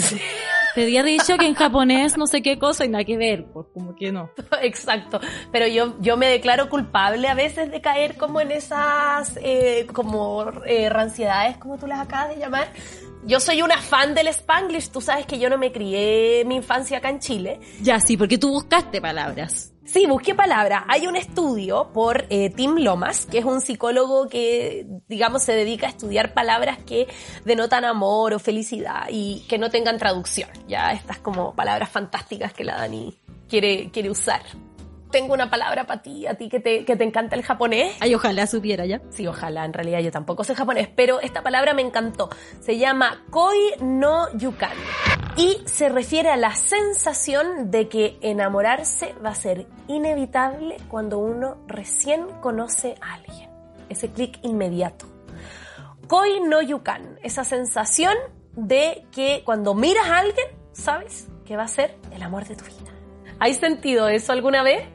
Te 0.74 0.82
había 0.82 1.04
dicho 1.04 1.36
que 1.38 1.46
en 1.46 1.54
japonés 1.54 2.16
no 2.18 2.26
sé 2.26 2.42
qué 2.42 2.58
cosa 2.58 2.84
y 2.84 2.88
nada 2.88 3.04
que 3.04 3.16
ver, 3.16 3.46
pues 3.52 3.66
como 3.72 3.94
que 3.94 4.10
no. 4.10 4.30
Exacto, 4.62 5.20
pero 5.52 5.66
yo, 5.68 5.94
yo 6.00 6.16
me 6.16 6.26
declaro 6.26 6.68
culpable 6.68 7.28
a 7.28 7.34
veces 7.34 7.70
de 7.70 7.80
caer 7.80 8.16
como 8.16 8.40
en 8.40 8.50
esas 8.50 9.38
eh, 9.42 9.86
como 9.92 10.50
eh, 10.66 10.88
ranciedades, 10.88 11.58
como 11.58 11.78
tú 11.78 11.86
las 11.86 12.00
acabas 12.00 12.30
de 12.30 12.40
llamar, 12.40 12.72
yo 13.26 13.40
soy 13.40 13.62
una 13.62 13.80
fan 13.80 14.14
del 14.14 14.28
Spanglish. 14.28 14.90
Tú 14.90 15.00
sabes 15.00 15.26
que 15.26 15.38
yo 15.38 15.48
no 15.48 15.58
me 15.58 15.72
crié 15.72 16.44
mi 16.46 16.56
infancia 16.56 16.98
acá 16.98 17.08
en 17.08 17.20
Chile. 17.20 17.60
Ya, 17.80 18.00
sí, 18.00 18.16
porque 18.16 18.38
tú 18.38 18.50
buscaste 18.50 19.00
palabras. 19.00 19.72
Sí, 19.84 20.06
busqué 20.06 20.34
palabras. 20.34 20.84
Hay 20.88 21.06
un 21.06 21.14
estudio 21.14 21.90
por 21.92 22.26
eh, 22.30 22.50
Tim 22.50 22.76
Lomas, 22.78 23.26
que 23.26 23.38
es 23.38 23.44
un 23.44 23.60
psicólogo 23.60 24.28
que, 24.28 24.86
digamos, 25.08 25.42
se 25.42 25.52
dedica 25.52 25.86
a 25.86 25.90
estudiar 25.90 26.32
palabras 26.32 26.78
que 26.86 27.06
denotan 27.44 27.84
amor 27.84 28.32
o 28.32 28.38
felicidad 28.38 29.06
y 29.10 29.44
que 29.48 29.58
no 29.58 29.70
tengan 29.70 29.98
traducción. 29.98 30.48
Ya 30.66 30.92
estas 30.92 31.18
como 31.18 31.54
palabras 31.54 31.90
fantásticas 31.90 32.54
que 32.54 32.64
la 32.64 32.76
Dani 32.76 33.14
quiere, 33.48 33.90
quiere 33.90 34.10
usar 34.10 34.42
tengo 35.14 35.32
una 35.32 35.48
palabra 35.48 35.86
para 35.86 36.02
ti, 36.02 36.26
a 36.26 36.34
ti 36.34 36.48
que 36.48 36.58
te, 36.58 36.84
que 36.84 36.96
te 36.96 37.04
encanta 37.04 37.36
el 37.36 37.44
japonés. 37.44 37.96
Ay, 38.00 38.16
ojalá 38.16 38.48
supiera 38.48 38.84
ya. 38.84 39.00
Sí, 39.10 39.28
ojalá, 39.28 39.64
en 39.64 39.72
realidad 39.72 40.00
yo 40.00 40.10
tampoco 40.10 40.42
sé 40.42 40.56
japonés, 40.56 40.88
pero 40.88 41.20
esta 41.20 41.40
palabra 41.44 41.72
me 41.72 41.82
encantó. 41.82 42.30
Se 42.58 42.78
llama 42.78 43.22
koi 43.30 43.56
no 43.80 44.26
yukan 44.36 44.72
y 45.36 45.58
se 45.66 45.88
refiere 45.88 46.30
a 46.30 46.36
la 46.36 46.56
sensación 46.56 47.70
de 47.70 47.88
que 47.88 48.18
enamorarse 48.22 49.14
va 49.24 49.30
a 49.30 49.34
ser 49.36 49.68
inevitable 49.86 50.78
cuando 50.88 51.20
uno 51.20 51.58
recién 51.68 52.26
conoce 52.40 52.96
a 53.00 53.14
alguien. 53.14 53.48
Ese 53.88 54.10
clic 54.10 54.40
inmediato. 54.42 55.06
Koi 56.08 56.40
no 56.40 56.60
yukan, 56.60 57.20
esa 57.22 57.44
sensación 57.44 58.16
de 58.56 59.06
que 59.12 59.42
cuando 59.44 59.74
miras 59.74 60.08
a 60.08 60.18
alguien, 60.18 60.46
sabes 60.72 61.28
que 61.46 61.56
va 61.56 61.62
a 61.62 61.68
ser 61.68 61.94
el 62.10 62.20
amor 62.20 62.46
de 62.46 62.56
tu 62.56 62.64
vida. 62.64 62.90
¿Hay 63.38 63.54
sentido 63.54 64.08
eso 64.08 64.32
alguna 64.32 64.64
vez? 64.64 64.88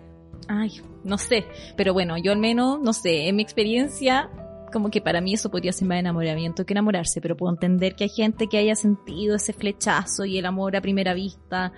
Ay, 0.52 0.82
no 1.04 1.20
sé. 1.20 1.46
Pero 1.78 1.94
bueno, 1.94 2.18
yo 2.18 2.32
al 2.32 2.40
menos, 2.40 2.82
no 2.82 2.92
sé, 2.92 3.28
en 3.28 3.36
mi 3.36 3.44
experiencia, 3.44 4.32
como 4.74 4.90
que 4.90 5.00
para 5.00 5.22
mí 5.22 5.36
eso 5.36 5.52
podría 5.52 5.72
ser 5.72 5.88
más 5.88 6.00
enamoramiento 6.00 6.66
que 6.66 6.74
enamorarse, 6.74 7.22
pero 7.22 7.38
puedo 7.38 7.54
entender 7.54 7.96
que 7.96 8.06
hay 8.06 8.10
gente 8.10 8.48
que 8.48 8.58
haya 8.58 8.76
sentido 8.76 9.36
ese 9.36 9.54
flechazo 9.54 10.26
y 10.26 10.40
el 10.40 10.48
amor 10.48 10.76
a 10.76 10.82
primera 10.82 11.14
vista. 11.14 11.72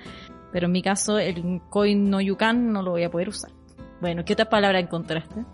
Pero 0.53 0.67
en 0.67 0.71
mi 0.71 0.81
caso, 0.81 1.19
el 1.19 1.61
coin 1.69 2.09
no 2.09 2.21
yucan 2.21 2.71
no 2.71 2.81
lo 2.81 2.91
voy 2.91 3.03
a 3.03 3.11
poder 3.11 3.27
usar. 3.27 3.51
Bueno, 3.99 4.23
¿qué 4.23 4.33
otra 4.33 4.49
palabra 4.49 4.79
encontraste? 4.79 5.45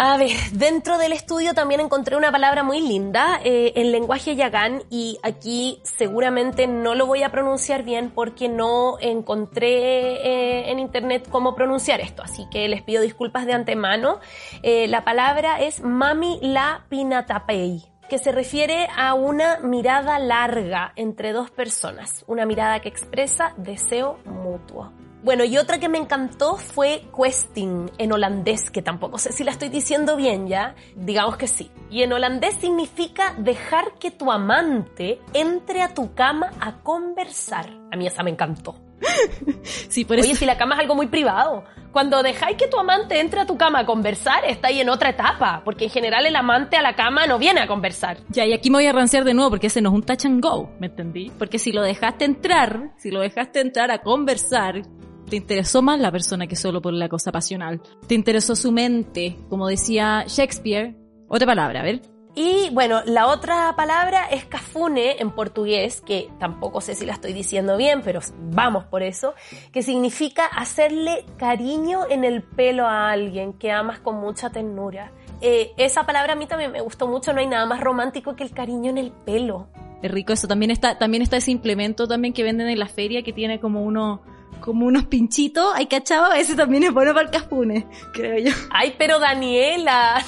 A 0.00 0.16
ver, 0.16 0.30
dentro 0.52 0.96
del 0.96 1.12
estudio 1.12 1.54
también 1.54 1.80
encontré 1.80 2.16
una 2.16 2.30
palabra 2.30 2.62
muy 2.62 2.80
linda 2.80 3.40
eh, 3.42 3.72
en 3.74 3.90
lenguaje 3.90 4.36
yagán 4.36 4.84
y 4.90 5.18
aquí 5.24 5.80
seguramente 5.82 6.68
no 6.68 6.94
lo 6.94 7.04
voy 7.06 7.24
a 7.24 7.32
pronunciar 7.32 7.82
bien 7.82 8.12
porque 8.12 8.48
no 8.48 9.00
encontré 9.00 10.22
eh, 10.22 10.70
en 10.70 10.78
internet 10.78 11.26
cómo 11.28 11.56
pronunciar 11.56 12.00
esto, 12.00 12.22
así 12.22 12.46
que 12.48 12.68
les 12.68 12.82
pido 12.82 13.02
disculpas 13.02 13.44
de 13.44 13.54
antemano. 13.54 14.20
Eh, 14.62 14.86
la 14.86 15.02
palabra 15.02 15.60
es 15.60 15.82
mami 15.82 16.38
la 16.42 16.86
pinatapei 16.88 17.82
que 18.08 18.18
se 18.18 18.30
refiere 18.30 18.86
a 18.96 19.14
una 19.14 19.58
mirada 19.58 20.20
larga 20.20 20.92
entre 20.94 21.32
dos 21.32 21.50
personas, 21.50 22.24
una 22.28 22.46
mirada 22.46 22.78
que 22.78 22.88
expresa 22.88 23.52
deseo 23.56 24.20
mutuo. 24.24 24.92
Bueno, 25.22 25.44
y 25.44 25.58
otra 25.58 25.78
que 25.78 25.88
me 25.88 25.98
encantó 25.98 26.56
fue 26.56 27.02
questing 27.16 27.90
en 27.98 28.12
holandés, 28.12 28.70
que 28.70 28.82
tampoco 28.82 29.18
sé 29.18 29.32
si 29.32 29.42
la 29.42 29.50
estoy 29.50 29.68
diciendo 29.68 30.16
bien 30.16 30.46
ya, 30.46 30.76
digamos 30.94 31.36
que 31.36 31.48
sí. 31.48 31.70
Y 31.90 32.02
en 32.02 32.12
holandés 32.12 32.54
significa 32.54 33.34
dejar 33.36 33.94
que 33.98 34.12
tu 34.12 34.30
amante 34.30 35.20
entre 35.34 35.82
a 35.82 35.92
tu 35.92 36.14
cama 36.14 36.52
a 36.60 36.80
conversar. 36.82 37.68
A 37.92 37.96
mí 37.96 38.06
esa 38.06 38.22
me 38.22 38.30
encantó. 38.30 38.76
sí, 39.62 40.04
por 40.04 40.18
eso. 40.18 40.28
Oye, 40.28 40.36
si 40.36 40.46
la 40.46 40.56
cama 40.56 40.74
es 40.76 40.80
algo 40.82 40.94
muy 40.94 41.08
privado. 41.08 41.64
Cuando 41.92 42.22
dejáis 42.22 42.56
que 42.56 42.68
tu 42.68 42.78
amante 42.78 43.18
entre 43.18 43.40
a 43.40 43.46
tu 43.46 43.56
cama 43.56 43.80
a 43.80 43.86
conversar, 43.86 44.44
está 44.44 44.68
ahí 44.68 44.80
en 44.80 44.88
otra 44.88 45.10
etapa. 45.10 45.62
Porque 45.64 45.84
en 45.84 45.90
general 45.90 46.26
el 46.26 46.36
amante 46.36 46.76
a 46.76 46.82
la 46.82 46.94
cama 46.94 47.26
no 47.26 47.38
viene 47.38 47.60
a 47.60 47.66
conversar. 47.66 48.18
Ya, 48.28 48.44
y 48.44 48.52
aquí 48.52 48.70
me 48.70 48.78
voy 48.78 48.86
a 48.86 48.92
ranciar 48.92 49.24
de 49.24 49.34
nuevo 49.34 49.50
porque 49.50 49.68
ese 49.68 49.80
no 49.80 49.90
es 49.90 49.94
un 49.94 50.02
touch 50.02 50.26
and 50.26 50.42
go, 50.42 50.70
¿me 50.78 50.86
entendí? 50.86 51.32
Porque 51.38 51.58
si 51.58 51.72
lo 51.72 51.82
dejaste 51.82 52.24
entrar, 52.24 52.92
si 52.98 53.10
lo 53.10 53.20
dejaste 53.20 53.60
entrar 53.60 53.90
a 53.90 53.98
conversar, 53.98 54.82
te 55.28 55.36
interesó 55.36 55.82
más 55.82 56.00
la 56.00 56.10
persona 56.10 56.46
que 56.46 56.56
solo 56.56 56.82
por 56.82 56.92
la 56.92 57.08
cosa 57.08 57.30
pasional. 57.32 57.80
Te 58.06 58.14
interesó 58.14 58.56
su 58.56 58.72
mente, 58.72 59.36
como 59.48 59.68
decía 59.68 60.24
Shakespeare. 60.26 60.96
Otra 61.28 61.46
palabra, 61.46 61.80
a 61.80 61.82
ver. 61.84 62.02
Y 62.34 62.70
bueno, 62.70 63.00
la 63.04 63.26
otra 63.26 63.74
palabra 63.74 64.26
es 64.30 64.44
cafune 64.44 65.16
en 65.20 65.32
portugués, 65.32 66.00
que 66.00 66.28
tampoco 66.38 66.80
sé 66.80 66.94
si 66.94 67.04
la 67.04 67.14
estoy 67.14 67.32
diciendo 67.32 67.76
bien, 67.76 68.00
pero 68.04 68.20
vamos 68.38 68.84
por 68.84 69.02
eso, 69.02 69.34
que 69.72 69.82
significa 69.82 70.44
hacerle 70.44 71.24
cariño 71.36 72.02
en 72.08 72.22
el 72.22 72.44
pelo 72.44 72.86
a 72.86 73.10
alguien 73.10 73.54
que 73.54 73.72
amas 73.72 73.98
con 73.98 74.20
mucha 74.20 74.50
ternura. 74.50 75.10
Eh, 75.40 75.72
esa 75.78 76.06
palabra 76.06 76.34
a 76.34 76.36
mí 76.36 76.46
también 76.46 76.70
me 76.70 76.80
gustó 76.80 77.08
mucho, 77.08 77.32
no 77.32 77.40
hay 77.40 77.48
nada 77.48 77.66
más 77.66 77.80
romántico 77.80 78.36
que 78.36 78.44
el 78.44 78.52
cariño 78.52 78.90
en 78.90 78.98
el 78.98 79.10
pelo. 79.10 79.68
Es 80.00 80.10
rico 80.10 80.32
eso, 80.32 80.46
también 80.46 80.70
está, 80.70 80.96
también 80.96 81.24
está 81.24 81.38
ese 81.38 81.50
implemento 81.50 82.06
también 82.06 82.32
que 82.32 82.44
venden 82.44 82.68
en 82.68 82.78
la 82.78 82.86
feria 82.86 83.22
que 83.24 83.32
tiene 83.32 83.58
como 83.58 83.82
uno 83.82 84.22
como 84.60 84.86
unos 84.86 85.04
pinchitos, 85.06 85.72
¿hay 85.74 85.86
cachado? 85.86 86.32
Ese 86.32 86.54
también 86.54 86.84
es 86.84 86.92
bueno 86.92 87.12
para 87.14 87.26
el 87.26 87.30
cafune, 87.32 87.86
creo 88.12 88.38
yo. 88.38 88.52
Ay, 88.70 88.94
pero 88.98 89.18
Daniela, 89.18 90.24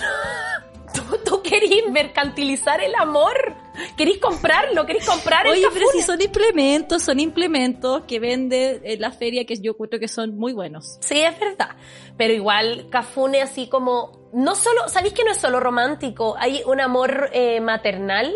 ¿tú, 0.94 1.02
tú 1.24 1.42
querís 1.42 1.88
mercantilizar 1.90 2.80
el 2.80 2.94
amor? 2.94 3.54
¿Querís 3.96 4.18
comprarlo? 4.18 4.84
¿Querís 4.84 5.06
comprar 5.06 5.46
el 5.46 5.52
Oye, 5.52 5.62
cafune? 5.62 5.80
pero 5.80 5.92
si 5.92 6.02
son 6.02 6.20
implementos, 6.20 7.02
son 7.02 7.20
implementos 7.20 8.02
que 8.06 8.18
vende 8.18 8.80
en 8.84 9.00
la 9.00 9.10
feria 9.10 9.44
que 9.46 9.56
yo 9.56 9.76
creo 9.76 10.00
que 10.00 10.08
son 10.08 10.36
muy 10.36 10.52
buenos. 10.52 10.98
Sí, 11.00 11.20
es 11.20 11.38
verdad. 11.38 11.70
Pero 12.16 12.34
igual 12.34 12.88
Cafune 12.90 13.40
así 13.40 13.68
como... 13.68 14.28
No 14.32 14.54
solo... 14.54 14.88
¿Sabéis 14.88 15.14
que 15.14 15.24
no 15.24 15.30
es 15.30 15.38
solo 15.38 15.60
romántico? 15.60 16.36
Hay 16.38 16.62
un 16.66 16.80
amor 16.80 17.30
eh, 17.32 17.60
maternal 17.60 18.32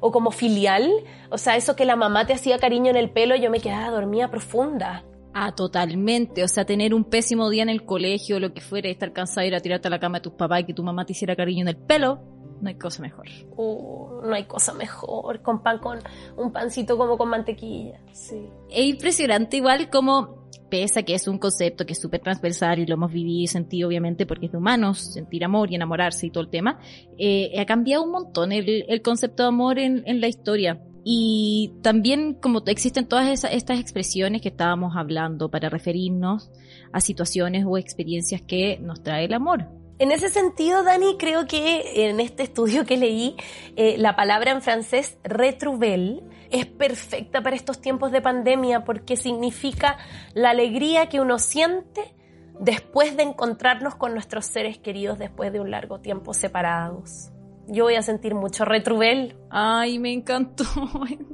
o 0.00 0.10
como 0.10 0.32
filial. 0.32 0.90
O 1.30 1.38
sea, 1.38 1.56
eso 1.56 1.76
que 1.76 1.84
la 1.84 1.94
mamá 1.94 2.26
te 2.26 2.32
hacía 2.32 2.58
cariño 2.58 2.90
en 2.90 2.96
el 2.96 3.10
pelo, 3.10 3.36
yo 3.36 3.50
me 3.50 3.60
quedaba 3.60 3.90
dormida 3.90 4.30
profunda. 4.30 5.04
Ah, 5.32 5.54
totalmente. 5.54 6.42
O 6.42 6.48
sea, 6.48 6.64
tener 6.64 6.94
un 6.94 7.04
pésimo 7.04 7.48
día 7.50 7.62
en 7.62 7.68
el 7.68 7.84
colegio, 7.84 8.40
lo 8.40 8.52
que 8.52 8.60
fuera, 8.60 8.88
estar 8.88 9.12
cansado 9.12 9.42
de 9.42 9.48
ir 9.48 9.54
a 9.54 9.60
tirarte 9.60 9.88
a 9.88 9.90
la 9.90 10.00
cama 10.00 10.18
de 10.18 10.22
tus 10.22 10.32
papás 10.32 10.60
y 10.60 10.64
que 10.64 10.74
tu 10.74 10.82
mamá 10.82 11.04
te 11.04 11.12
hiciera 11.12 11.36
cariño 11.36 11.62
en 11.62 11.68
el 11.68 11.76
pelo, 11.76 12.20
no 12.60 12.68
hay 12.68 12.74
cosa 12.74 13.02
mejor. 13.02 13.26
Uh, 13.56 14.22
no 14.22 14.34
hay 14.34 14.44
cosa 14.44 14.74
mejor. 14.74 15.40
Con 15.42 15.62
pan, 15.62 15.78
con 15.78 15.98
un 16.36 16.52
pancito 16.52 16.98
como 16.98 17.16
con 17.16 17.28
mantequilla. 17.28 18.00
Sí. 18.12 18.48
Es 18.70 18.84
impresionante 18.84 19.56
igual 19.56 19.88
como, 19.88 20.48
pese 20.68 21.00
a 21.00 21.02
que 21.04 21.14
es 21.14 21.26
un 21.26 21.38
concepto 21.38 21.86
que 21.86 21.92
es 21.94 22.00
súper 22.00 22.20
transversal 22.20 22.78
y 22.78 22.86
lo 22.86 22.94
hemos 22.94 23.12
vivido 23.12 23.44
y 23.44 23.46
sentido 23.46 23.88
obviamente 23.88 24.26
porque 24.26 24.46
es 24.46 24.52
de 24.52 24.58
humanos, 24.58 25.12
sentir 25.12 25.44
amor 25.44 25.70
y 25.70 25.76
enamorarse 25.76 26.26
y 26.26 26.30
todo 26.30 26.44
el 26.44 26.50
tema, 26.50 26.78
eh, 27.18 27.58
ha 27.58 27.64
cambiado 27.64 28.04
un 28.04 28.10
montón 28.10 28.52
el, 28.52 28.84
el 28.88 29.02
concepto 29.02 29.44
de 29.44 29.48
amor 29.48 29.78
en, 29.78 30.02
en 30.06 30.20
la 30.20 30.28
historia. 30.28 30.80
Y 31.04 31.74
también 31.82 32.34
como 32.34 32.62
existen 32.66 33.06
todas 33.06 33.28
esas, 33.28 33.52
estas 33.52 33.80
expresiones 33.80 34.42
que 34.42 34.48
estábamos 34.48 34.96
hablando 34.96 35.50
para 35.50 35.68
referirnos 35.68 36.50
a 36.92 37.00
situaciones 37.00 37.64
o 37.66 37.78
experiencias 37.78 38.42
que 38.42 38.78
nos 38.80 39.02
trae 39.02 39.24
el 39.24 39.34
amor. 39.34 39.68
En 39.98 40.12
ese 40.12 40.30
sentido, 40.30 40.82
Dani, 40.82 41.16
creo 41.18 41.46
que 41.46 42.08
en 42.08 42.20
este 42.20 42.42
estudio 42.42 42.86
que 42.86 42.96
leí, 42.96 43.36
eh, 43.76 43.96
la 43.98 44.16
palabra 44.16 44.50
en 44.50 44.62
francés 44.62 45.18
retrouvel 45.24 46.22
es 46.50 46.64
perfecta 46.64 47.42
para 47.42 47.54
estos 47.54 47.80
tiempos 47.80 48.10
de 48.10 48.22
pandemia 48.22 48.84
porque 48.84 49.16
significa 49.16 49.98
la 50.34 50.50
alegría 50.50 51.10
que 51.10 51.20
uno 51.20 51.38
siente 51.38 52.14
después 52.58 53.16
de 53.16 53.24
encontrarnos 53.24 53.94
con 53.94 54.14
nuestros 54.14 54.46
seres 54.46 54.78
queridos 54.78 55.18
después 55.18 55.52
de 55.52 55.60
un 55.60 55.70
largo 55.70 56.00
tiempo 56.00 56.34
separados. 56.34 57.30
Yo 57.68 57.84
voy 57.84 57.94
a 57.94 58.02
sentir 58.02 58.34
mucho 58.34 58.64
retrouvel. 58.64 59.36
Ay, 59.50 59.98
me 59.98 60.12
encantó. 60.12 60.64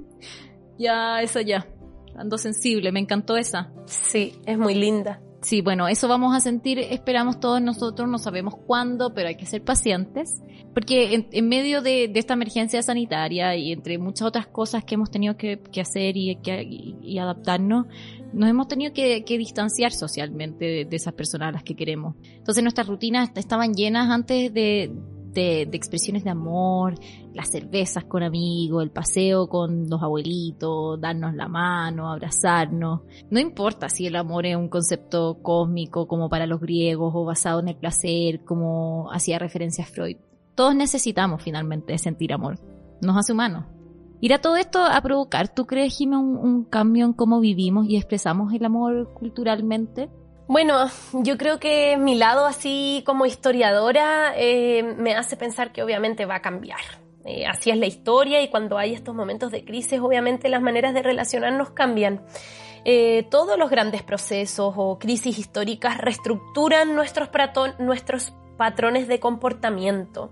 ya, 0.78 1.22
esa 1.22 1.42
ya. 1.42 1.66
Ando 2.16 2.38
sensible, 2.38 2.92
me 2.92 3.00
encantó 3.00 3.36
esa. 3.36 3.72
Sí, 3.86 4.34
es 4.46 4.58
muy 4.58 4.74
linda. 4.74 5.20
Sí, 5.46 5.60
bueno, 5.60 5.86
eso 5.86 6.08
vamos 6.08 6.34
a 6.34 6.40
sentir, 6.40 6.80
esperamos 6.80 7.38
todos 7.38 7.62
nosotros, 7.62 8.08
no 8.08 8.18
sabemos 8.18 8.56
cuándo, 8.66 9.14
pero 9.14 9.28
hay 9.28 9.36
que 9.36 9.46
ser 9.46 9.62
pacientes, 9.62 10.42
porque 10.74 11.14
en, 11.14 11.28
en 11.30 11.48
medio 11.48 11.82
de, 11.82 12.08
de, 12.08 12.18
esta 12.18 12.34
emergencia 12.34 12.82
sanitaria 12.82 13.54
y 13.54 13.70
entre 13.70 13.96
muchas 13.98 14.26
otras 14.26 14.48
cosas 14.48 14.84
que 14.84 14.96
hemos 14.96 15.08
tenido 15.08 15.36
que, 15.36 15.60
que 15.60 15.80
hacer 15.80 16.16
y, 16.16 16.34
que, 16.42 16.64
y, 16.64 16.96
y, 17.00 17.18
adaptarnos, 17.18 17.86
nos 18.32 18.50
hemos 18.50 18.66
tenido 18.66 18.92
que, 18.92 19.24
que 19.24 19.38
distanciar 19.38 19.92
socialmente 19.92 20.64
de, 20.64 20.84
de, 20.84 20.96
esas 20.96 21.14
personas 21.14 21.50
a 21.50 21.52
las 21.52 21.62
que 21.62 21.76
queremos. 21.76 22.16
Entonces 22.24 22.64
nuestras 22.64 22.88
rutinas 22.88 23.30
estaban 23.36 23.72
llenas 23.72 24.10
antes 24.10 24.52
de, 24.52 24.90
de, 25.40 25.62
expresiones 25.72 26.24
de 26.24 26.30
amor, 26.30 26.94
las 27.32 27.50
cervezas 27.50 28.04
con 28.04 28.22
amigos, 28.22 28.82
el 28.82 28.90
paseo 28.90 29.48
con 29.48 29.88
los 29.88 30.02
abuelitos, 30.02 31.00
darnos 31.00 31.34
la 31.34 31.48
mano, 31.48 32.10
abrazarnos. 32.10 33.02
No 33.30 33.38
importa 33.38 33.88
si 33.88 34.06
el 34.06 34.16
amor 34.16 34.46
es 34.46 34.56
un 34.56 34.68
concepto 34.68 35.38
cósmico 35.42 36.08
como 36.08 36.28
para 36.28 36.46
los 36.46 36.60
griegos 36.60 37.12
o 37.14 37.24
basado 37.24 37.60
en 37.60 37.68
el 37.68 37.76
placer, 37.76 38.44
como 38.44 39.10
hacía 39.12 39.38
referencia 39.38 39.84
Freud. 39.84 40.16
Todos 40.54 40.74
necesitamos 40.74 41.42
finalmente 41.42 41.96
sentir 41.98 42.32
amor. 42.32 42.58
Nos 43.02 43.16
hace 43.16 43.32
humanos. 43.32 43.66
¿Irá 44.20 44.40
todo 44.40 44.56
esto 44.56 44.82
a 44.82 44.98
provocar, 45.02 45.54
tú 45.54 45.66
crees, 45.66 45.96
Jimé, 45.96 46.16
un 46.16 46.64
cambio 46.64 47.04
en 47.04 47.12
cómo 47.12 47.38
vivimos 47.38 47.86
y 47.86 47.96
expresamos 47.96 48.52
el 48.54 48.64
amor 48.64 49.12
culturalmente? 49.12 50.08
Bueno, 50.48 50.88
yo 51.12 51.36
creo 51.36 51.58
que 51.58 51.96
mi 51.96 52.14
lado 52.14 52.46
así 52.46 53.02
como 53.04 53.26
historiadora 53.26 54.32
eh, 54.36 54.82
me 54.82 55.16
hace 55.16 55.36
pensar 55.36 55.72
que 55.72 55.82
obviamente 55.82 56.24
va 56.24 56.36
a 56.36 56.42
cambiar. 56.42 56.80
Eh, 57.24 57.46
así 57.46 57.70
es 57.70 57.76
la 57.78 57.86
historia 57.86 58.40
y 58.40 58.48
cuando 58.48 58.78
hay 58.78 58.94
estos 58.94 59.12
momentos 59.12 59.50
de 59.50 59.64
crisis 59.64 59.98
obviamente 59.98 60.48
las 60.48 60.62
maneras 60.62 60.94
de 60.94 61.02
relacionarnos 61.02 61.70
cambian. 61.70 62.24
eh, 62.84 63.26
todos 63.30 63.58
los 63.58 63.68
grandes 63.68 64.04
procesos 64.04 64.72
o 64.76 64.96
crisis 65.00 65.36
históricas 65.40 65.98
reestructuran 65.98 66.94
nuestros, 66.94 67.28
nuestros 67.80 68.32
patrones 68.56 69.08
de 69.08 69.18
comportamiento. 69.18 70.30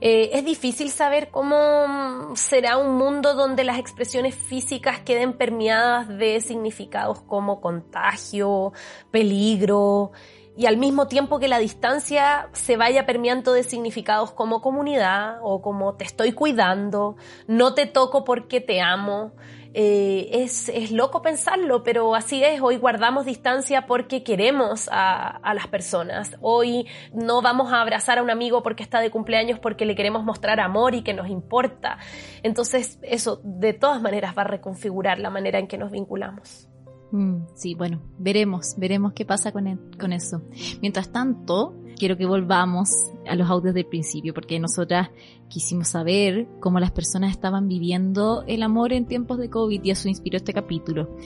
Eh, 0.00 0.30
es 0.32 0.44
difícil 0.44 0.90
saber 0.90 1.30
cómo 1.30 2.34
será 2.34 2.76
un 2.76 2.96
mundo 2.96 3.34
donde 3.34 3.64
las 3.64 3.78
expresiones 3.78 4.34
físicas 4.34 5.00
queden 5.00 5.34
permeadas 5.34 6.08
de 6.08 6.40
significados 6.40 7.20
como 7.20 7.60
contagio, 7.60 8.72
peligro, 9.10 10.12
y 10.56 10.66
al 10.66 10.76
mismo 10.76 11.08
tiempo 11.08 11.40
que 11.40 11.48
la 11.48 11.58
distancia 11.58 12.48
se 12.52 12.76
vaya 12.76 13.06
permeando 13.06 13.52
de 13.52 13.64
significados 13.64 14.30
como 14.30 14.62
comunidad 14.62 15.38
o 15.42 15.60
como 15.60 15.94
te 15.94 16.04
estoy 16.04 16.32
cuidando, 16.32 17.16
no 17.48 17.74
te 17.74 17.86
toco 17.86 18.24
porque 18.24 18.60
te 18.60 18.80
amo. 18.80 19.32
Eh, 19.76 20.28
es, 20.30 20.68
es, 20.68 20.92
loco 20.92 21.20
pensarlo, 21.20 21.82
pero 21.82 22.14
así 22.14 22.44
es. 22.44 22.60
Hoy 22.60 22.76
guardamos 22.76 23.26
distancia 23.26 23.86
porque 23.86 24.22
queremos 24.22 24.88
a, 24.92 25.36
a, 25.38 25.52
las 25.52 25.66
personas. 25.66 26.36
Hoy 26.40 26.86
no 27.12 27.42
vamos 27.42 27.72
a 27.72 27.80
abrazar 27.80 28.18
a 28.18 28.22
un 28.22 28.30
amigo 28.30 28.62
porque 28.62 28.84
está 28.84 29.00
de 29.00 29.10
cumpleaños 29.10 29.58
porque 29.58 29.84
le 29.84 29.96
queremos 29.96 30.22
mostrar 30.22 30.60
amor 30.60 30.94
y 30.94 31.02
que 31.02 31.12
nos 31.12 31.28
importa. 31.28 31.98
Entonces 32.44 33.00
eso 33.02 33.40
de 33.42 33.72
todas 33.72 34.00
maneras 34.00 34.34
va 34.38 34.42
a 34.42 34.46
reconfigurar 34.46 35.18
la 35.18 35.30
manera 35.30 35.58
en 35.58 35.66
que 35.66 35.76
nos 35.76 35.90
vinculamos. 35.90 36.68
Mm, 37.14 37.46
sí, 37.54 37.76
bueno, 37.76 38.00
veremos, 38.18 38.74
veremos 38.76 39.12
qué 39.12 39.24
pasa 39.24 39.52
con, 39.52 39.92
con 40.00 40.12
eso. 40.12 40.42
Mientras 40.82 41.12
tanto, 41.12 41.72
quiero 41.96 42.16
que 42.16 42.26
volvamos 42.26 42.88
a 43.28 43.36
los 43.36 43.48
audios 43.48 43.72
del 43.72 43.86
principio, 43.86 44.34
porque 44.34 44.58
nosotras 44.58 45.10
quisimos 45.48 45.86
saber 45.86 46.48
cómo 46.58 46.80
las 46.80 46.90
personas 46.90 47.30
estaban 47.30 47.68
viviendo 47.68 48.42
el 48.48 48.64
amor 48.64 48.92
en 48.92 49.06
tiempos 49.06 49.38
de 49.38 49.48
COVID 49.48 49.80
y 49.84 49.92
eso 49.92 50.08
inspiró 50.08 50.38
este 50.38 50.52
capítulo. 50.52 51.16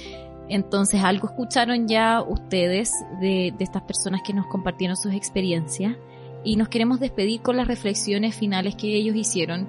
Entonces, 0.51 1.03
algo 1.03 1.29
escucharon 1.29 1.89
ya 1.89 2.21
ustedes 2.21 2.93
de, 3.23 3.55
de 3.57 3.65
estas 3.65 3.85
personas 3.85 4.21
que 4.23 4.35
nos 4.35 4.47
compartieron 4.49 4.95
sus 4.95 5.15
experiencias 5.15 5.97
y 6.45 6.57
nos 6.57 6.69
queremos 6.69 7.01
despedir 7.01 7.41
con 7.41 7.57
las 7.57 7.67
reflexiones 7.67 8.35
finales 8.35 8.77
que 8.77 8.95
ellos 8.95 9.17
hicieron 9.17 9.67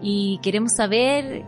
y 0.00 0.40
queremos 0.42 0.72
saber 0.72 1.44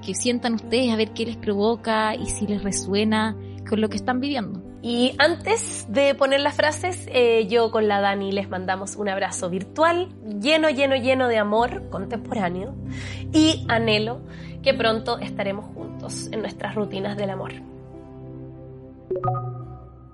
que 0.00 0.14
sientan 0.14 0.54
ustedes, 0.54 0.90
a 0.90 0.96
ver 0.96 1.10
qué 1.10 1.26
les 1.26 1.36
provoca 1.36 2.14
y 2.14 2.24
si 2.24 2.46
les 2.46 2.62
resuena 2.62 3.36
con 3.70 3.80
lo 3.80 3.88
que 3.88 3.96
están 3.96 4.18
viviendo. 4.18 4.60
Y 4.82 5.14
antes 5.18 5.86
de 5.88 6.16
poner 6.16 6.40
las 6.40 6.56
frases, 6.56 7.06
eh, 7.12 7.46
yo 7.46 7.70
con 7.70 7.86
la 7.86 8.00
Dani 8.00 8.32
les 8.32 8.48
mandamos 8.48 8.96
un 8.96 9.08
abrazo 9.08 9.48
virtual, 9.48 10.08
lleno, 10.40 10.68
lleno, 10.70 10.96
lleno 10.96 11.28
de 11.28 11.38
amor 11.38 11.88
contemporáneo 11.88 12.74
y 13.32 13.64
anhelo 13.68 14.22
que 14.64 14.74
pronto 14.74 15.20
estaremos 15.20 15.66
juntos 15.66 16.28
en 16.32 16.40
nuestras 16.40 16.74
rutinas 16.74 17.16
del 17.16 17.30
amor. 17.30 17.52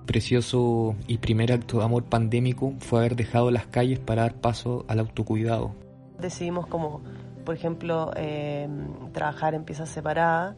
Precioso 0.05 0.95
y 1.07 1.17
primer 1.17 1.51
acto 1.51 1.79
de 1.79 1.85
amor 1.85 2.03
pandémico 2.03 2.75
fue 2.77 2.99
haber 2.99 3.15
dejado 3.15 3.49
las 3.49 3.65
calles 3.65 3.97
para 3.97 4.21
dar 4.21 4.35
paso 4.35 4.85
al 4.87 4.99
autocuidado. 4.99 5.73
Decidimos 6.19 6.67
como, 6.67 7.01
por 7.43 7.55
ejemplo, 7.55 8.11
eh, 8.15 8.69
trabajar 9.13 9.55
en 9.55 9.63
piezas 9.63 9.89
separadas 9.89 10.55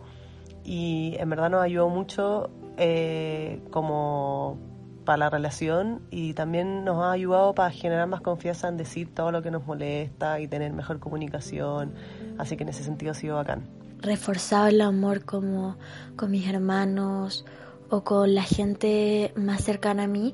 y 0.66 1.16
en 1.18 1.30
verdad 1.30 1.50
nos 1.50 1.64
ayudó 1.64 1.88
mucho 1.88 2.50
eh, 2.80 3.62
como 3.72 4.58
para 5.04 5.18
la 5.18 5.30
relación 5.30 6.02
y 6.12 6.34
también 6.34 6.86
nos 6.86 7.04
ha 7.04 7.12
ayudado 7.12 7.54
para 7.54 7.72
generar 7.72 8.08
más 8.08 8.22
confianza 8.22 8.68
en 8.68 8.78
decir 8.78 9.14
todo 9.14 9.32
lo 9.32 9.42
que 9.42 9.52
nos 9.52 9.66
molesta 9.66 10.40
y 10.40 10.48
tener 10.48 10.72
mejor 10.72 11.00
comunicación. 11.00 11.94
Así 12.38 12.56
que 12.56 12.64
en 12.64 12.70
ese 12.70 12.84
sentido 12.84 13.12
ha 13.12 13.16
sido 13.16 13.36
bacán. 13.36 13.68
Reforzado 13.98 14.68
el 14.68 14.80
amor 14.82 15.26
como 15.26 15.78
con 16.16 16.32
mis 16.32 16.48
hermanos 16.48 17.44
o 17.90 18.04
con 18.04 18.34
la 18.34 18.44
gente 18.44 19.34
más 19.36 19.64
cercana 19.64 20.04
a 20.04 20.08
mí, 20.08 20.34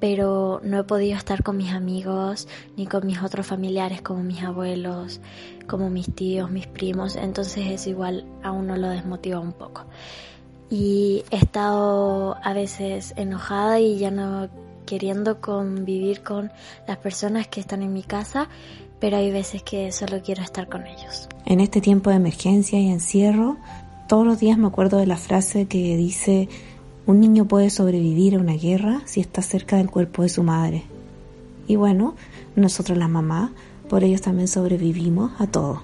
pero 0.00 0.60
no 0.62 0.80
he 0.80 0.84
podido 0.84 1.16
estar 1.16 1.42
con 1.42 1.56
mis 1.56 1.72
amigos 1.72 2.48
ni 2.76 2.86
con 2.86 3.06
mis 3.06 3.22
otros 3.22 3.46
familiares 3.46 4.02
como 4.02 4.22
mis 4.22 4.42
abuelos, 4.42 5.20
como 5.66 5.88
mis 5.88 6.14
tíos, 6.14 6.50
mis 6.50 6.66
primos, 6.66 7.16
entonces 7.16 7.66
es 7.68 7.86
igual 7.86 8.26
a 8.42 8.50
uno 8.50 8.76
lo 8.76 8.88
desmotiva 8.88 9.40
un 9.40 9.52
poco 9.52 9.86
y 10.70 11.24
he 11.30 11.36
estado 11.36 12.36
a 12.42 12.52
veces 12.52 13.14
enojada 13.16 13.80
y 13.80 13.98
ya 13.98 14.10
no 14.10 14.48
queriendo 14.84 15.40
convivir 15.40 16.22
con 16.22 16.50
las 16.86 16.96
personas 16.98 17.48
que 17.48 17.60
están 17.60 17.82
en 17.82 17.92
mi 17.92 18.02
casa, 18.02 18.48
pero 19.00 19.16
hay 19.16 19.30
veces 19.30 19.62
que 19.62 19.92
solo 19.92 20.22
quiero 20.22 20.42
estar 20.42 20.68
con 20.68 20.86
ellos. 20.86 21.28
En 21.44 21.60
este 21.60 21.80
tiempo 21.80 22.10
de 22.10 22.16
emergencia 22.16 22.78
y 22.78 22.88
encierro, 22.88 23.56
todos 24.08 24.24
los 24.24 24.38
días 24.38 24.56
me 24.56 24.68
acuerdo 24.68 24.96
de 24.98 25.06
la 25.06 25.16
frase 25.16 25.66
que 25.66 25.96
dice, 25.96 26.48
un 27.06 27.20
niño 27.20 27.46
puede 27.46 27.70
sobrevivir 27.70 28.36
a 28.36 28.38
una 28.38 28.54
guerra 28.54 29.02
si 29.04 29.20
está 29.20 29.42
cerca 29.42 29.76
del 29.76 29.90
cuerpo 29.90 30.22
de 30.22 30.28
su 30.28 30.42
madre. 30.42 30.84
Y 31.66 31.76
bueno, 31.76 32.14
nosotros 32.54 32.96
las 32.96 33.10
mamás, 33.10 33.50
por 33.88 34.04
ellos 34.04 34.22
también 34.22 34.48
sobrevivimos 34.48 35.32
a 35.40 35.46
todo. 35.46 35.82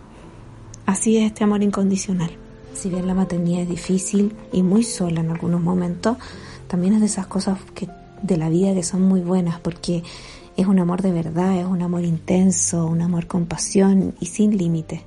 Así 0.87 1.18
es 1.18 1.27
este 1.27 1.45
amor 1.45 1.62
incondicional. 1.62 2.42
Si 2.75 2.89
bien 2.89 3.07
la 3.07 3.15
maternidad 3.15 3.63
es 3.63 3.69
difícil 3.69 4.35
y 4.53 4.63
muy 4.63 4.83
sola 4.83 5.21
en 5.21 5.31
algunos 5.31 5.61
momentos, 5.61 6.17
también 6.67 6.95
es 6.95 7.01
de 7.01 7.07
esas 7.07 7.27
cosas 7.27 7.59
que, 7.75 7.89
de 8.23 8.37
la 8.37 8.49
vida 8.49 8.75
que 8.75 8.83
son 8.83 9.03
muy 9.03 9.21
buenas 9.21 9.61
porque 9.61 10.03
es 10.57 10.67
un 10.67 10.79
amor 10.79 11.03
de 11.03 11.13
verdad, 11.13 11.59
es 11.59 11.67
un 11.67 11.83
amor 11.83 12.05
intenso, 12.05 12.87
un 12.87 13.03
amor 13.03 13.27
con 13.27 13.47
pasión 13.47 14.15
y 14.21 14.27
sin 14.27 14.57
límite. 14.57 15.05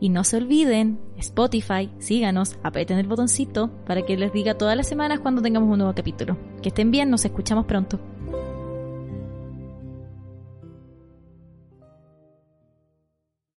Y 0.00 0.08
no 0.08 0.24
se 0.24 0.38
olviden, 0.38 0.98
Spotify, 1.18 1.90
síganos, 1.98 2.56
aprieten 2.62 2.98
el 2.98 3.06
botoncito 3.06 3.70
para 3.86 4.02
que 4.02 4.16
les 4.16 4.32
diga 4.32 4.56
todas 4.56 4.74
las 4.74 4.88
semanas 4.88 5.20
cuando 5.20 5.42
tengamos 5.42 5.70
un 5.70 5.78
nuevo 5.78 5.94
capítulo. 5.94 6.38
Que 6.62 6.70
estén 6.70 6.90
bien, 6.90 7.10
nos 7.10 7.26
escuchamos 7.26 7.66
pronto. 7.66 8.00